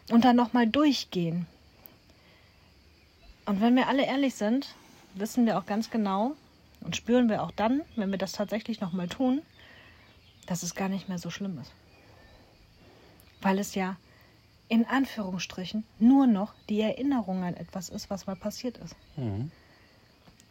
Und 0.10 0.24
dann 0.24 0.38
nochmal 0.38 0.66
durchgehen. 0.66 1.46
Und 3.46 3.60
wenn 3.60 3.76
wir 3.76 3.90
alle 3.90 4.06
ehrlich 4.06 4.36
sind, 4.36 4.74
wissen 5.14 5.46
wir 5.46 5.58
auch 5.58 5.66
ganz 5.66 5.90
genau 5.90 6.32
und 6.80 6.96
spüren 6.96 7.28
wir 7.28 7.44
auch 7.44 7.52
dann, 7.52 7.82
wenn 7.98 8.12
wir 8.12 8.18
das 8.18 8.32
tatsächlich 8.32 8.80
nochmal 8.80 9.10
tun, 9.10 9.42
dass 10.48 10.64
es 10.64 10.74
gar 10.74 10.88
nicht 10.88 11.10
mehr 11.10 11.20
so 11.20 11.30
schlimm 11.30 11.60
ist. 11.60 11.74
Weil 13.42 13.60
es 13.60 13.76
ja 13.76 13.98
in 14.70 14.86
Anführungsstrichen 14.86 15.84
nur 15.98 16.28
noch 16.28 16.54
die 16.70 16.80
Erinnerung 16.80 17.44
an 17.44 17.56
etwas 17.56 17.90
ist, 17.90 18.10
was 18.10 18.28
mal 18.28 18.36
passiert 18.36 18.78
ist. 18.78 18.96
Mhm. 19.18 19.52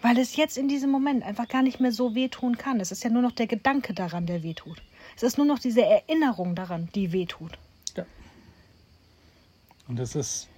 Weil 0.03 0.19
es 0.19 0.37
jetzt 0.37 0.59
in 0.59 0.69
diesem 0.69 0.91
Moment 0.91 1.25
einfach 1.25 1.49
gar 1.49 1.63
nicht 1.63 1.81
mehr 1.81 1.93
so 1.93 2.15
wehtun 2.15 2.59
kann. 2.59 2.81
Es 2.81 2.93
ist 2.93 3.03
ja 3.03 3.11
nur 3.11 3.23
noch 3.23 3.33
der 3.33 3.47
Gedanke 3.47 3.95
daran, 3.95 4.27
der 4.27 4.43
wehtut. 4.43 4.83
Es 5.17 5.23
ist 5.23 5.39
nur 5.39 5.47
noch 5.47 5.59
diese 5.59 5.85
Erinnerung 5.85 6.55
daran, 6.55 6.89
die 6.95 7.13
wehtut. 7.13 7.59
Ja. 7.97 8.05
Und 9.87 9.99
es 9.99 10.15
ist 10.15 10.49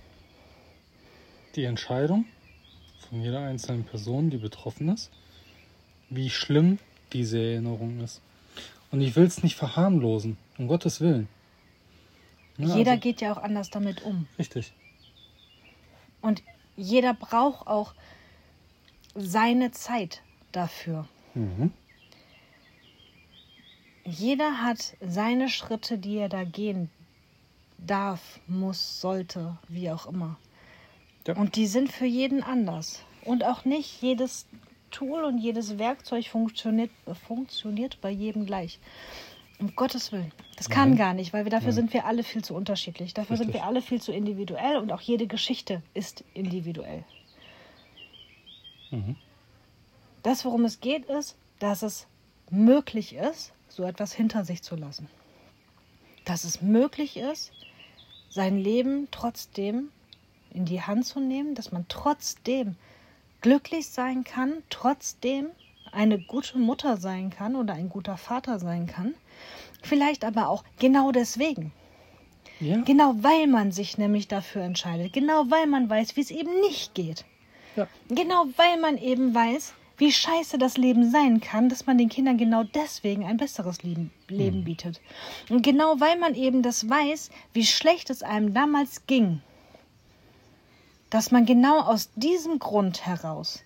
die 1.55 1.65
Entscheidung 1.65 2.25
von 3.09 3.23
jeder 3.23 3.41
einzelnen 3.41 3.85
Person, 3.85 4.31
die 4.31 4.39
betroffen 4.39 4.89
ist, 4.89 5.11
wie 6.09 6.31
schlimm 6.31 6.79
diese 7.13 7.39
Erinnerung 7.39 8.01
ist. 8.01 8.21
Und 8.91 9.01
ich 9.01 9.17
will 9.17 9.25
es 9.25 9.43
nicht 9.43 9.57
verharmlosen, 9.57 10.37
um 10.59 10.67
Gottes 10.67 11.01
Willen. 11.01 11.29
Ja, 12.63 12.77
jeder 12.77 12.93
also- 12.93 13.03
geht 13.03 13.21
ja 13.21 13.33
auch 13.33 13.43
anders 13.43 13.71
damit 13.71 14.03
um. 14.03 14.27
Richtig. 14.39 14.73
Und 16.21 16.43
jeder 16.77 17.15
braucht 17.15 17.67
auch 17.67 17.95
seine 19.15 19.71
Zeit 19.71 20.23
dafür. 20.53 21.07
Mhm. 21.35 21.73
Jeder 24.05 24.63
hat 24.63 24.97
seine 25.01 25.49
Schritte, 25.49 25.99
die 25.99 26.17
er 26.17 26.29
da 26.29 26.45
gehen 26.45 26.91
darf, 27.79 28.41
muss, 28.47 29.01
sollte, 29.01 29.57
wie 29.69 29.91
auch 29.91 30.07
immer. 30.07 30.37
Ja. 31.27 31.37
Und 31.37 31.57
die 31.57 31.67
sind 31.67 31.93
für 31.93 32.07
jeden 32.07 32.43
anders. 32.43 33.03
Und 33.25 33.45
auch 33.45 33.65
nicht 33.65 34.03
jedes 34.03 34.47
Tool 34.91 35.25
und 35.25 35.39
jedes 35.39 35.79
Werkzeug 35.79 36.27
funktioniert, 36.27 36.91
funktioniert 37.27 38.01
bei 38.01 38.11
jedem 38.11 38.47
gleich. 38.47 38.79
Um 39.61 39.77
Gottes 39.77 40.11
Willen. 40.11 40.33
Das 40.57 40.71
kann 40.71 40.91
Nein. 40.91 40.99
gar 40.99 41.15
nicht, 41.15 41.33
weil 41.33 41.45
wir 41.45 41.51
dafür 41.51 41.69
Nein. 41.69 41.75
sind 41.75 41.93
wir 41.93 42.07
alle 42.07 42.23
viel 42.23 42.43
zu 42.43 42.55
unterschiedlich. 42.55 43.13
Dafür 43.15 43.37
sind 43.37 43.49
Richtig. 43.49 43.63
wir 43.63 43.69
alle 43.69 43.83
viel 43.83 44.01
zu 44.01 44.11
individuell 44.13 44.79
und 44.79 44.91
auch 44.91 45.01
jede 45.03 45.27
Geschichte 45.27 45.83
ist 45.93 46.25
individuell. 46.33 47.05
Mhm. 48.91 49.17
Das, 50.23 50.45
worum 50.45 50.65
es 50.65 50.81
geht, 50.81 51.05
ist, 51.07 51.37
dass 51.59 51.83
es 51.83 52.07
möglich 52.51 53.15
ist, 53.15 53.53
so 53.69 53.85
etwas 53.85 54.13
hinter 54.13 54.45
sich 54.45 54.63
zu 54.63 54.77
lassen. 54.77 55.09
Dass 56.25 56.45
es 56.45 56.61
möglich 56.61 57.17
ist, 57.17 57.53
sein 58.31 58.59
Leben 58.59 59.09
trotzdem 59.11 59.91
in 60.53 60.65
die 60.65 60.83
Hand 60.83 61.07
zu 61.07 61.21
nehmen, 61.21 61.55
dass 61.55 61.73
man 61.73 61.87
trotzdem 61.89 62.77
glücklich 63.41 63.89
sein 63.89 64.25
kann, 64.25 64.63
trotzdem 64.69 65.47
eine 65.93 66.19
gute 66.19 66.59
Mutter 66.59 66.97
sein 66.97 67.31
kann 67.31 67.57
oder 67.57 67.75
ein 67.75 67.89
guter 67.89 68.17
Vater 68.17 68.59
sein 68.59 68.87
kann. 68.87 69.15
Vielleicht 69.83 70.25
aber 70.25 70.49
auch 70.49 70.65
genau 70.79 71.13
deswegen. 71.13 71.73
Ja. 72.61 72.83
Genau 72.83 73.15
weil 73.21 73.47
man 73.47 73.73
sich 73.73 73.97
nämlich 73.97 74.29
dafür 74.29 74.63
entscheidet. 74.63 75.13
Genau 75.13 75.45
weil 75.49 75.67
man 75.67 75.89
weiß, 75.89 76.17
wie 76.17 76.21
es 76.21 76.31
eben 76.31 76.61
nicht 76.61 76.95
geht. 76.95 77.25
ja. 77.77 77.87
Genau 78.09 78.47
weil 78.57 78.79
man 78.79 78.99
eben 78.99 79.35
weiß, 79.35 79.73
wie 80.01 80.13
scheiße 80.13 80.57
das 80.57 80.79
Leben 80.79 81.11
sein 81.11 81.41
kann, 81.41 81.69
dass 81.69 81.87
man 81.87 81.99
den 81.99 82.09
Kindern 82.09 82.39
genau 82.39 82.65
deswegen 82.65 83.25
ein 83.25 83.37
besseres 83.37 83.83
Leben, 83.83 84.11
Leben 84.29 84.65
bietet. 84.65 85.01
Und 85.51 85.63
genau 85.63 86.01
weil 86.01 86.19
man 86.19 86.35
eben 86.35 86.63
das 86.63 86.89
weiß, 86.89 87.31
wie 87.53 87.67
schlecht 87.67 88.09
es 88.09 88.23
einem 88.23 88.55
damals 88.55 89.07
ging, 89.07 89.43
dass 91.11 91.31
man 91.31 91.45
genau 91.45 91.81
aus 91.81 92.11
diesem 92.15 92.59
Grund 92.59 93.05
heraus 93.05 93.63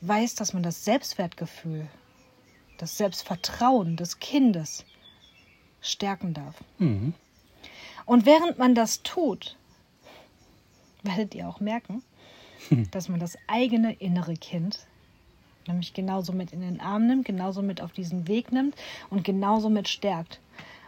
weiß, 0.00 0.34
dass 0.34 0.52
man 0.52 0.62
das 0.62 0.84
Selbstwertgefühl, 0.84 1.86
das 2.78 2.96
Selbstvertrauen 2.96 3.96
des 3.96 4.18
Kindes 4.18 4.84
stärken 5.80 6.34
darf. 6.34 6.56
Mhm. 6.78 7.14
Und 8.06 8.26
während 8.26 8.58
man 8.58 8.74
das 8.74 9.02
tut, 9.02 9.56
werdet 11.02 11.34
ihr 11.34 11.48
auch 11.48 11.60
merken, 11.60 12.02
dass 12.90 13.08
man 13.08 13.20
das 13.20 13.36
eigene 13.46 13.92
innere 13.94 14.34
Kind 14.34 14.86
nämlich 15.66 15.94
genauso 15.94 16.32
mit 16.32 16.52
in 16.52 16.60
den 16.60 16.80
Arm 16.80 17.06
nimmt, 17.06 17.24
genauso 17.24 17.62
mit 17.62 17.80
auf 17.80 17.92
diesen 17.92 18.28
Weg 18.28 18.52
nimmt 18.52 18.74
und 19.08 19.24
genauso 19.24 19.70
mit 19.70 19.88
stärkt. 19.88 20.40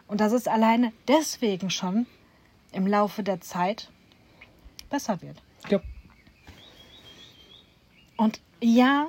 Und 0.08 0.20
dass 0.20 0.32
es 0.32 0.46
alleine 0.46 0.92
deswegen 1.08 1.70
schon 1.70 2.06
im 2.72 2.86
Laufe 2.86 3.22
der 3.22 3.40
Zeit 3.40 3.90
besser 4.90 5.22
wird. 5.22 5.36
ja. 5.68 5.80
Und 8.16 8.40
ja, 8.62 9.08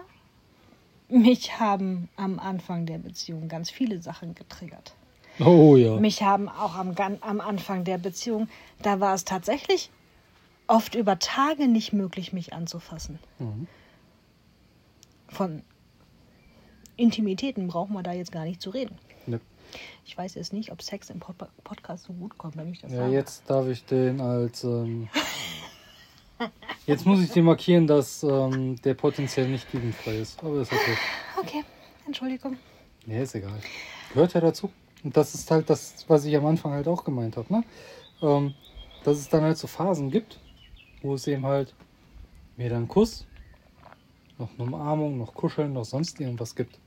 mich 1.09 1.59
haben 1.59 2.09
am 2.15 2.39
Anfang 2.39 2.85
der 2.85 2.97
Beziehung 2.97 3.47
ganz 3.47 3.69
viele 3.69 4.01
Sachen 4.01 4.33
getriggert. 4.35 4.95
Oh 5.39 5.75
ja. 5.75 5.95
Mich 5.99 6.21
haben 6.23 6.49
auch 6.49 6.75
am, 6.75 6.95
am 7.21 7.41
Anfang 7.41 7.83
der 7.83 7.97
Beziehung, 7.97 8.47
da 8.81 8.99
war 8.99 9.13
es 9.15 9.25
tatsächlich 9.25 9.89
oft 10.67 10.95
über 10.95 11.19
Tage 11.19 11.67
nicht 11.67 11.93
möglich, 11.93 12.33
mich 12.33 12.53
anzufassen. 12.53 13.19
Mhm. 13.39 13.67
Von 15.27 15.63
Intimitäten 16.95 17.67
brauchen 17.67 17.93
wir 17.93 18.03
da 18.03 18.13
jetzt 18.13 18.31
gar 18.31 18.45
nicht 18.45 18.61
zu 18.61 18.69
reden. 18.69 18.97
Ne. 19.25 19.39
Ich 20.05 20.15
weiß 20.15 20.35
jetzt 20.35 20.53
nicht, 20.53 20.71
ob 20.71 20.81
Sex 20.83 21.09
im 21.09 21.19
Pod 21.19 21.35
Podcast 21.63 22.03
so 22.05 22.13
gut 22.13 22.37
kommt, 22.37 22.55
wenn 22.57 22.71
ich 22.71 22.81
das 22.81 22.91
Ja, 22.91 22.97
sage. 22.99 23.13
jetzt 23.13 23.49
darf 23.49 23.67
ich 23.67 23.83
den 23.85 24.21
als. 24.21 24.63
Ähm, 24.63 25.09
jetzt 26.87 27.05
muss 27.05 27.21
ich 27.21 27.31
dir 27.31 27.43
markieren, 27.43 27.87
dass 27.87 28.23
ähm, 28.23 28.75
der 28.81 28.93
potenziell 28.93 29.47
nicht 29.47 29.73
jugendfrei 29.73 30.17
ist. 30.17 30.43
Aber 30.43 30.61
ist 30.61 30.71
okay. 30.71 30.97
Okay, 31.39 31.63
Entschuldigung. 32.05 32.57
Nee, 33.05 33.23
ist 33.23 33.35
egal. 33.35 33.59
Gehört 34.13 34.33
ja 34.33 34.41
dazu. 34.41 34.71
Und 35.03 35.17
das 35.17 35.35
ist 35.35 35.49
halt 35.51 35.69
das, 35.69 36.05
was 36.07 36.25
ich 36.25 36.35
am 36.35 36.45
Anfang 36.45 36.71
halt 36.71 36.87
auch 36.87 37.03
gemeint 37.03 37.37
habe. 37.37 37.51
Ne? 37.53 37.63
Ähm, 38.21 38.53
dass 39.03 39.17
es 39.17 39.29
dann 39.29 39.43
halt 39.43 39.57
so 39.57 39.67
Phasen 39.67 40.09
gibt, 40.11 40.39
wo 41.01 41.15
es 41.15 41.27
eben 41.27 41.45
halt 41.45 41.73
weder 42.55 42.77
einen 42.77 42.87
Kuss, 42.87 43.25
noch 44.37 44.49
eine 44.53 44.63
Umarmung, 44.63 45.17
noch 45.17 45.33
Kuscheln, 45.33 45.73
noch 45.73 45.85
sonst 45.85 46.19
irgendwas 46.19 46.55
gibt. 46.55 46.79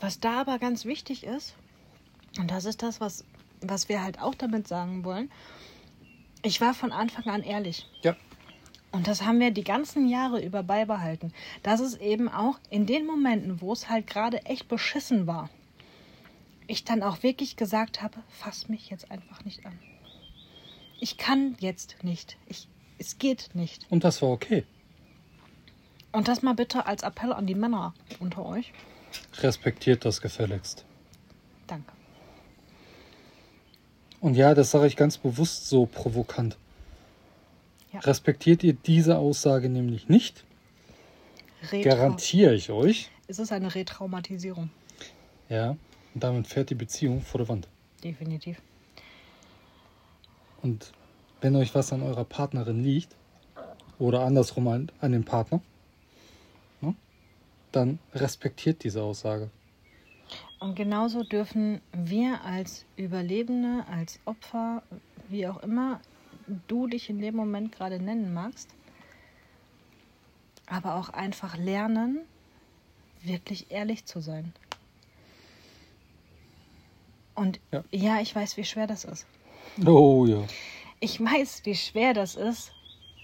Was 0.00 0.18
da 0.18 0.40
aber 0.40 0.58
ganz 0.58 0.86
wichtig 0.86 1.24
ist, 1.24 1.54
und 2.38 2.50
das 2.50 2.64
ist 2.64 2.82
das, 2.82 3.00
was, 3.00 3.24
was 3.60 3.88
wir 3.88 4.02
halt 4.02 4.20
auch 4.20 4.34
damit 4.34 4.66
sagen 4.66 5.04
wollen, 5.04 5.30
ich 6.42 6.60
war 6.60 6.72
von 6.72 6.92
Anfang 6.92 7.24
an 7.24 7.42
ehrlich. 7.42 7.86
Ja. 8.02 8.16
Und 8.92 9.06
das 9.06 9.22
haben 9.22 9.38
wir 9.38 9.52
die 9.52 9.64
ganzen 9.64 10.08
Jahre 10.08 10.42
über 10.42 10.62
beibehalten. 10.62 11.32
Dass 11.62 11.80
es 11.80 11.94
eben 11.96 12.28
auch 12.28 12.58
in 12.70 12.86
den 12.86 13.06
Momenten, 13.06 13.60
wo 13.60 13.72
es 13.72 13.88
halt 13.88 14.06
gerade 14.06 14.44
echt 14.46 14.68
beschissen 14.68 15.26
war, 15.26 15.48
ich 16.66 16.84
dann 16.84 17.02
auch 17.02 17.22
wirklich 17.22 17.56
gesagt 17.56 18.02
habe, 18.02 18.18
fass 18.28 18.68
mich 18.68 18.90
jetzt 18.90 19.10
einfach 19.10 19.44
nicht 19.44 19.64
an. 19.66 19.78
Ich 21.00 21.16
kann 21.16 21.56
jetzt 21.60 21.96
nicht. 22.02 22.36
Ich, 22.46 22.68
es 22.98 23.18
geht 23.18 23.50
nicht. 23.54 23.86
Und 23.90 24.04
das 24.04 24.22
war 24.22 24.30
okay. 24.30 24.64
Und 26.12 26.28
das 26.28 26.42
mal 26.42 26.54
bitte 26.54 26.86
als 26.86 27.02
Appell 27.02 27.32
an 27.32 27.46
die 27.46 27.54
Männer 27.54 27.94
unter 28.18 28.44
euch. 28.44 28.72
Respektiert 29.40 30.04
das 30.04 30.20
gefälligst. 30.20 30.84
Danke. 31.66 31.92
Und 34.20 34.34
ja, 34.34 34.54
das 34.54 34.72
sage 34.72 34.86
ich 34.86 34.96
ganz 34.96 35.18
bewusst 35.18 35.68
so 35.68 35.86
provokant. 35.86 36.56
Ja. 37.92 38.00
Respektiert 38.00 38.62
ihr 38.62 38.72
diese 38.74 39.18
Aussage 39.18 39.68
nämlich 39.68 40.08
nicht, 40.08 40.44
Retrau- 41.70 41.82
garantiere 41.84 42.54
ich 42.54 42.70
euch, 42.70 43.10
Es 43.26 43.38
ist 43.38 43.52
eine 43.52 43.74
Retraumatisierung. 43.74 44.70
ja, 45.48 45.70
und 46.14 46.24
damit 46.24 46.46
fährt 46.46 46.70
die 46.70 46.74
Beziehung 46.76 47.20
vor 47.20 47.38
der 47.38 47.48
Wand. 47.48 47.68
Definitiv. 48.04 48.60
Und 50.62 50.92
wenn 51.40 51.56
euch 51.56 51.74
was 51.74 51.92
an 51.92 52.02
eurer 52.02 52.24
Partnerin 52.24 52.82
liegt, 52.82 53.14
oder 53.98 54.20
andersrum 54.22 54.66
an, 54.68 54.90
an 55.00 55.12
dem 55.12 55.24
Partner, 55.24 55.60
ne, 56.80 56.94
dann 57.72 57.98
respektiert 58.14 58.82
diese 58.84 59.02
Aussage. 59.02 59.50
Und 60.58 60.74
genauso 60.74 61.22
dürfen 61.22 61.80
wir 61.92 62.42
als 62.44 62.84
Überlebende, 62.96 63.84
als 63.90 64.18
Opfer, 64.24 64.82
wie 65.28 65.46
auch 65.46 65.62
immer 65.62 66.00
du 66.68 66.86
dich 66.86 67.10
in 67.10 67.20
dem 67.20 67.36
Moment 67.36 67.72
gerade 67.72 68.00
nennen 68.00 68.32
magst, 68.32 68.68
aber 70.66 70.94
auch 70.94 71.08
einfach 71.10 71.56
lernen, 71.56 72.20
wirklich 73.22 73.70
ehrlich 73.70 74.06
zu 74.06 74.20
sein. 74.20 74.52
Und 77.34 77.60
Ja. 77.72 77.84
ja, 77.90 78.20
ich 78.20 78.34
weiß, 78.34 78.56
wie 78.56 78.64
schwer 78.64 78.86
das 78.86 79.04
ist. 79.04 79.26
Oh 79.86 80.26
ja. 80.26 80.44
Ich 81.00 81.20
weiß, 81.20 81.62
wie 81.64 81.74
schwer 81.74 82.12
das 82.12 82.34
ist, 82.34 82.72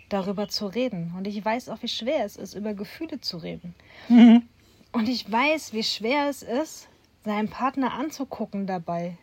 darüber 0.08 0.48
zu 0.48 0.66
reden. 0.66 1.12
Und 1.16 1.26
ich 1.26 1.44
weiß 1.44 1.68
auch, 1.68 1.82
wie 1.82 1.88
schwer 1.88 2.24
es 2.24 2.36
ist, 2.36 2.54
über 2.54 2.72
Gefühle 2.74 3.20
zu 3.20 3.36
reden. 3.36 3.74
Und 4.08 5.08
ich 5.08 5.30
weiß, 5.30 5.72
wie 5.72 5.82
schwer 5.82 6.28
es 6.28 6.42
ist, 6.42 6.88
seinen 7.24 7.48
Partner 7.50 7.92
anzugucken 7.92 8.66
dabei. 8.66 9.18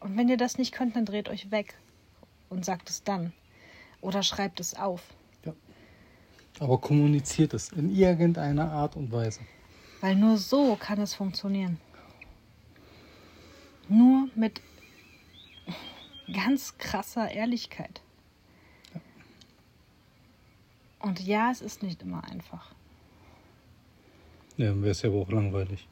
Und 0.00 0.16
wenn 0.16 0.28
ihr 0.28 0.36
das 0.38 0.56
nicht 0.56 0.72
könnt, 0.72 0.96
dann 0.96 1.04
dreht 1.04 1.28
euch 1.28 1.50
weg 1.50 1.74
und 2.52 2.64
sagt 2.64 2.90
es 2.90 3.02
dann. 3.02 3.32
Oder 4.00 4.22
schreibt 4.22 4.60
es 4.60 4.74
auf. 4.74 5.02
ja. 5.44 5.52
Aber 6.60 6.78
kommuniziert 6.78 7.54
es 7.54 7.72
in 7.72 7.94
irgendeiner 7.94 8.70
Art 8.70 8.94
und 8.96 9.10
Weise. 9.10 9.40
Weil 10.00 10.16
nur 10.16 10.36
so 10.36 10.76
kann 10.76 11.00
es 11.00 11.14
funktionieren. 11.14 11.78
Nur 13.88 14.28
mit 14.34 14.60
ganz 16.32 16.76
krasser 16.78 17.30
Ehrlichkeit. 17.30 18.00
Und 21.00 21.20
ja, 21.20 21.50
es 21.50 21.60
ist 21.60 21.82
nicht 21.82 22.02
immer 22.02 22.22
einfach. 22.24 22.74
Ja, 24.56 24.68
dann 24.68 24.82
wäre 24.82 24.92
es 24.92 25.02
ja 25.02 25.10
aber 25.10 25.20
auch 25.20 25.30
langweilig. 25.30 25.88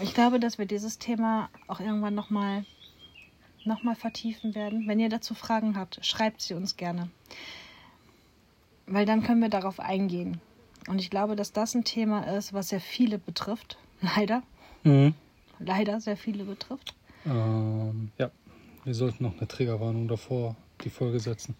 Ich 0.00 0.14
glaube, 0.14 0.38
dass 0.38 0.58
wir 0.58 0.66
dieses 0.66 0.98
Thema 0.98 1.48
auch 1.66 1.80
irgendwann 1.80 2.14
nochmal 2.14 2.64
noch 3.64 3.82
mal 3.82 3.94
vertiefen 3.94 4.54
werden. 4.54 4.86
Wenn 4.86 5.00
ihr 5.00 5.08
dazu 5.08 5.34
Fragen 5.34 5.76
habt, 5.76 6.04
schreibt 6.04 6.40
sie 6.40 6.54
uns 6.54 6.76
gerne. 6.76 7.10
Weil 8.86 9.04
dann 9.04 9.22
können 9.22 9.42
wir 9.42 9.50
darauf 9.50 9.80
eingehen. 9.80 10.40
Und 10.88 11.00
ich 11.00 11.10
glaube, 11.10 11.36
dass 11.36 11.52
das 11.52 11.74
ein 11.74 11.84
Thema 11.84 12.22
ist, 12.36 12.52
was 12.52 12.70
sehr 12.70 12.80
viele 12.80 13.18
betrifft. 13.18 13.78
Leider. 14.00 14.42
Mhm. 14.84 15.14
Leider 15.58 16.00
sehr 16.00 16.16
viele 16.16 16.44
betrifft. 16.44 16.94
Ähm, 17.26 18.10
ja, 18.16 18.30
wir 18.84 18.94
sollten 18.94 19.24
noch 19.24 19.36
eine 19.36 19.48
Triggerwarnung 19.48 20.08
davor 20.08 20.56
die 20.82 20.90
Folge 20.90 21.18
setzen. 21.20 21.54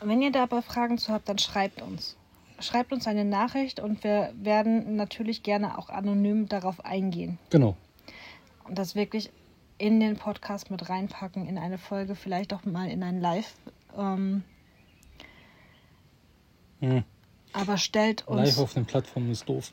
Wenn 0.00 0.20
ihr 0.20 0.30
dabei 0.32 0.60
Fragen 0.60 0.98
zu 0.98 1.12
habt, 1.12 1.28
dann 1.28 1.38
schreibt 1.38 1.80
uns. 1.80 2.16
Schreibt 2.60 2.92
uns 2.92 3.06
eine 3.06 3.24
Nachricht 3.24 3.80
und 3.80 4.04
wir 4.04 4.32
werden 4.36 4.96
natürlich 4.96 5.42
gerne 5.42 5.76
auch 5.76 5.88
anonym 5.90 6.48
darauf 6.48 6.84
eingehen. 6.84 7.38
Genau. 7.50 7.76
Und 8.64 8.78
das 8.78 8.94
wirklich 8.94 9.30
in 9.76 9.98
den 10.00 10.16
Podcast 10.16 10.70
mit 10.70 10.88
reinpacken, 10.88 11.46
in 11.46 11.58
eine 11.58 11.78
Folge, 11.78 12.14
vielleicht 12.14 12.54
auch 12.54 12.64
mal 12.64 12.88
in 12.88 13.02
ein 13.02 13.20
Live. 13.20 13.54
Ähm, 13.96 14.44
Mhm. 16.80 17.04
aber 17.52 17.76
stellt 17.78 18.26
uns, 18.28 18.40
Live 18.40 18.58
auf 18.58 18.74
den 18.74 18.84
Plattformen 18.84 19.30
ist 19.30 19.48
doof. 19.48 19.72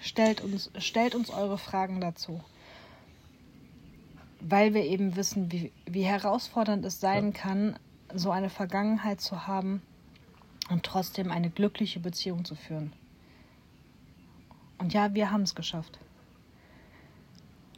Stellt, 0.00 0.40
uns, 0.42 0.70
stellt 0.78 1.14
uns 1.14 1.30
eure 1.30 1.58
Fragen 1.58 2.00
dazu. 2.00 2.42
Weil 4.40 4.74
wir 4.74 4.84
eben 4.84 5.16
wissen, 5.16 5.50
wie, 5.52 5.72
wie 5.86 6.02
herausfordernd 6.04 6.84
es 6.84 7.00
sein 7.00 7.26
Ja. 7.26 7.32
kann, 7.32 7.78
so 8.12 8.30
eine 8.30 8.50
Vergangenheit 8.50 9.20
zu 9.20 9.46
haben 9.46 9.80
und 10.70 10.84
trotzdem 10.84 11.30
eine 11.30 11.50
glückliche 11.50 12.00
Beziehung 12.00 12.44
zu 12.44 12.54
führen. 12.54 12.92
Und 14.78 14.92
ja, 14.92 15.14
wir 15.14 15.30
haben 15.30 15.42
es 15.42 15.54
geschafft. 15.54 15.98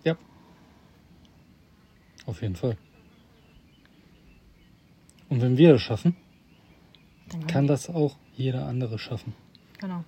Ja. 0.05 0.17
Auf 2.27 2.43
jeden 2.43 2.57
Fall. 2.57 2.77
Und 5.29 5.41
wenn 5.41 5.57
wir 5.59 5.75
es 5.75 5.83
schaffen, 5.83 6.17
Dann 7.29 7.47
kann 7.47 7.67
das 7.67 7.89
auch 7.89 8.17
jeder 8.37 8.67
andere 8.67 8.99
schaffen. 8.99 9.35
Genau. 9.81 10.05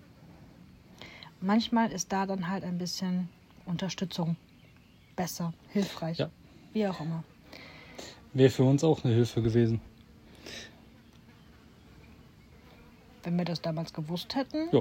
Manchmal 1.41 1.91
ist 1.93 2.13
da 2.13 2.27
dann 2.27 2.49
halt 2.49 2.65
ein 2.65 2.79
bisschen 2.79 3.29
Unterstützung 3.67 4.37
besser, 5.17 5.53
hilfreich. 5.71 6.19
Ja. 6.19 6.31
Wie 6.73 6.87
auch 6.87 7.01
immer. 7.01 7.25
Wäre 8.33 8.51
für 8.51 8.65
uns 8.65 8.85
auch 8.85 9.05
eine 9.05 9.15
Hilfe 9.15 9.43
gewesen. 9.43 9.81
Wenn 13.29 13.37
wir 13.37 13.45
das 13.45 13.61
damals 13.61 13.93
gewusst 13.93 14.35
hätten, 14.35 14.71
Ja. 14.73 14.81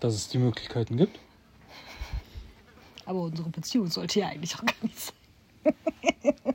Dass 0.00 0.14
es 0.14 0.28
die 0.28 0.38
Möglichkeiten 0.38 0.96
gibt. 0.96 1.16
aber 3.04 3.20
unsere 3.20 3.48
Beziehung 3.50 3.86
sollte 3.86 4.18
ja 4.18 4.26
eigentlich 4.26 4.56
auch 4.56 4.64
gar 4.64 4.74
nicht 4.82 4.98
sein. 4.98 5.74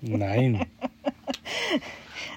Nein. 0.01 0.65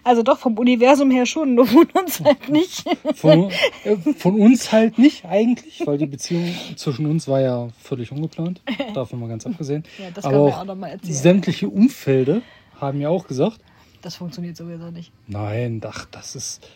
Also 0.05 0.23
doch 0.23 0.39
vom 0.39 0.57
Universum 0.57 1.11
her 1.11 1.27
schon, 1.27 1.55
nur 1.57 1.67
von 1.67 1.89
uns 2.01 2.21
halt 2.21 2.49
nicht. 2.49 2.85
Von, 3.17 3.51
äh, 3.83 3.97
von 4.19 4.41
uns 4.41 4.71
halt 4.71 4.99
nicht 4.99 5.25
eigentlich, 5.25 5.83
weil 5.85 5.99
die 5.99 6.07
Beziehung 6.07 6.55
zwischen 6.77 7.07
uns 7.07 7.27
war 7.27 7.41
ja 7.41 7.69
völlig 7.83 8.13
ungeplant. 8.13 8.63
Davon 8.95 9.19
mal 9.19 9.29
ganz 9.29 9.47
abgesehen. 9.47 9.83
Ja, 9.99 10.11
das 10.13 10.25
Aber 10.25 10.39
auch 10.43 10.59
auch 10.59 10.65
noch 10.65 10.77
mal 10.77 10.91
erzählen. 10.91 11.13
sämtliche 11.15 11.69
Umfelde 11.69 12.43
haben 12.81 13.01
ja 13.01 13.09
auch 13.09 13.27
gesagt, 13.27 13.59
Das 14.01 14.15
funktioniert 14.15 14.57
sowieso 14.57 14.93
nicht. 14.93 15.11
nein, 15.27 15.81
ach, 15.85 16.05
das 16.13 16.37
ist 16.37 16.69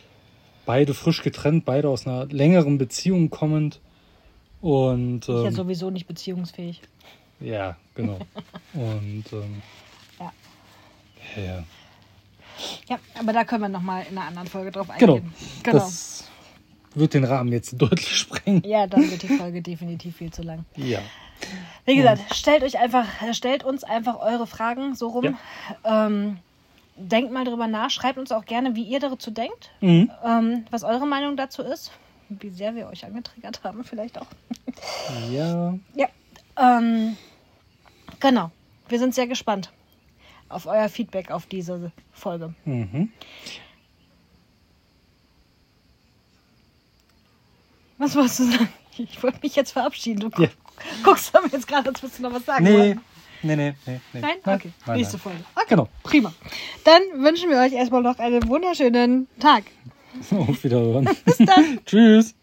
beide 0.69 0.93
frisch 0.93 1.23
getrennt, 1.23 1.65
beide 1.65 1.89
aus 1.89 2.07
einer 2.07 2.27
längeren 2.27 2.77
Beziehung 2.77 3.31
kommend. 3.31 3.81
Und 4.61 5.21
Ich 5.23 5.29
ja 5.29 5.47
ähm, 5.47 5.55
sowieso 5.55 5.89
nicht 5.89 6.07
beziehungsfähig. 6.07 6.83
ja, 7.41 7.77
genau. 7.95 8.19
Und 8.75 9.25
ähm, 9.33 9.63
Ja. 10.21 10.33
ja, 11.37 11.43
ja. 11.43 11.65
Ja, 12.87 12.99
aber 13.19 13.33
da 13.33 13.45
können 13.45 13.63
wir 13.63 13.69
noch 13.71 13.81
mal 13.81 14.05
in 14.11 14.19
einer 14.19 14.27
anderen 14.27 14.47
Folge 14.49 14.71
drauf 14.71 14.89
Genau. 14.99 15.15
eingehen. 15.15 15.33
Genau. 15.63 15.79
Das 15.79 16.29
wird 16.95 17.15
den 17.15 17.25
Rahmen 17.25 17.51
jetzt 17.51 17.73
deutlich 17.81 18.19
sprengen. 18.19 18.63
Ja, 18.67 18.87
dann 18.87 19.11
wird 19.11 19.23
die 19.23 19.29
Folge 19.29 19.63
definitiv 19.63 20.17
viel 20.17 20.33
zu 20.35 20.43
lang. 20.43 20.67
Ja. 20.77 20.99
Wie 21.87 21.97
gesagt, 21.97 22.35
stellt 22.35 22.63
euch 22.63 22.79
einfach, 22.79 23.07
stellt 23.33 23.65
uns 23.65 23.85
einfach 23.85 24.19
eure 24.21 24.47
Fragen 24.47 24.95
so 24.95 25.09
rum. 25.09 25.39
Ähm, 25.85 26.39
denkt 26.99 27.33
mal 27.33 27.45
drüber 27.45 27.67
nach, 27.67 27.91
schreibt 27.91 28.19
uns 28.19 28.33
auch 28.33 28.45
gerne, 28.45 28.75
wie 28.75 28.83
ihr 28.83 29.01
dazu 29.01 29.31
denkt, 29.31 29.71
Mhm. 29.81 30.11
ähm, 30.25 30.65
was 30.71 30.83
eure 30.85 31.07
Meinung 31.07 31.37
dazu 31.37 31.63
ist, 31.63 31.93
wie 32.29 32.51
sehr 32.51 32.75
wir 32.75 32.89
euch 32.89 33.05
angetriggert 33.05 33.63
haben, 33.65 33.85
vielleicht 33.85 34.19
auch. 34.19 34.27
Ja. 35.31 35.75
Ja, 35.95 36.09
ähm, 36.57 37.17
genau. 38.21 38.51
Wir 38.89 38.99
sind 38.99 39.15
sehr 39.15 39.27
gespannt 39.27 39.71
auf 40.49 40.67
euer 40.67 40.89
Feedback 40.89 41.31
auf 41.31 41.47
diese 41.47 41.93
Folge. 42.13 42.55
Mhm. 42.65 43.13
Was 47.99 48.15
wolltest 48.15 48.39
du 48.41 48.45
sagen? 48.51 48.69
Ich 48.97 49.23
wollte 49.23 49.39
mich 49.43 49.55
jetzt 49.57 49.73
verabschieden. 49.73 50.21
Du 50.31 50.43
Ja. 50.43 50.49
guckst 51.05 51.35
aber 51.37 51.49
jetzt 51.49 51.67
gerade, 51.69 51.89
als 51.89 52.03
würdest 52.03 52.19
du 52.19 52.23
noch 52.23 52.33
was 52.33 52.45
sagen. 52.45 52.65
Nee. 52.65 52.73
wollen. 52.79 53.01
Nee, 53.43 53.57
nee, 53.57 53.75
nee, 53.87 54.01
nee. 54.13 54.21
Nein? 54.21 54.37
Okay, 54.45 54.71
nein, 54.87 54.97
nächste 54.97 55.17
nein. 55.17 55.23
Folge. 55.23 55.39
Okay, 55.55 55.67
Genau. 55.69 55.89
prima. 56.03 56.33
Dann 56.85 57.03
wünschen 57.23 57.51
wir 57.51 57.59
euch 57.59 57.73
erstmal 57.73 58.03
noch 58.03 58.19
einen 58.19 58.47
wunderschönen 58.49 59.29
Tag. 59.41 59.65
Auf 60.31 60.65
Wiederhören. 60.65 61.09
Bis 61.25 61.39
dann. 61.39 61.81
Tschüss. 61.87 62.35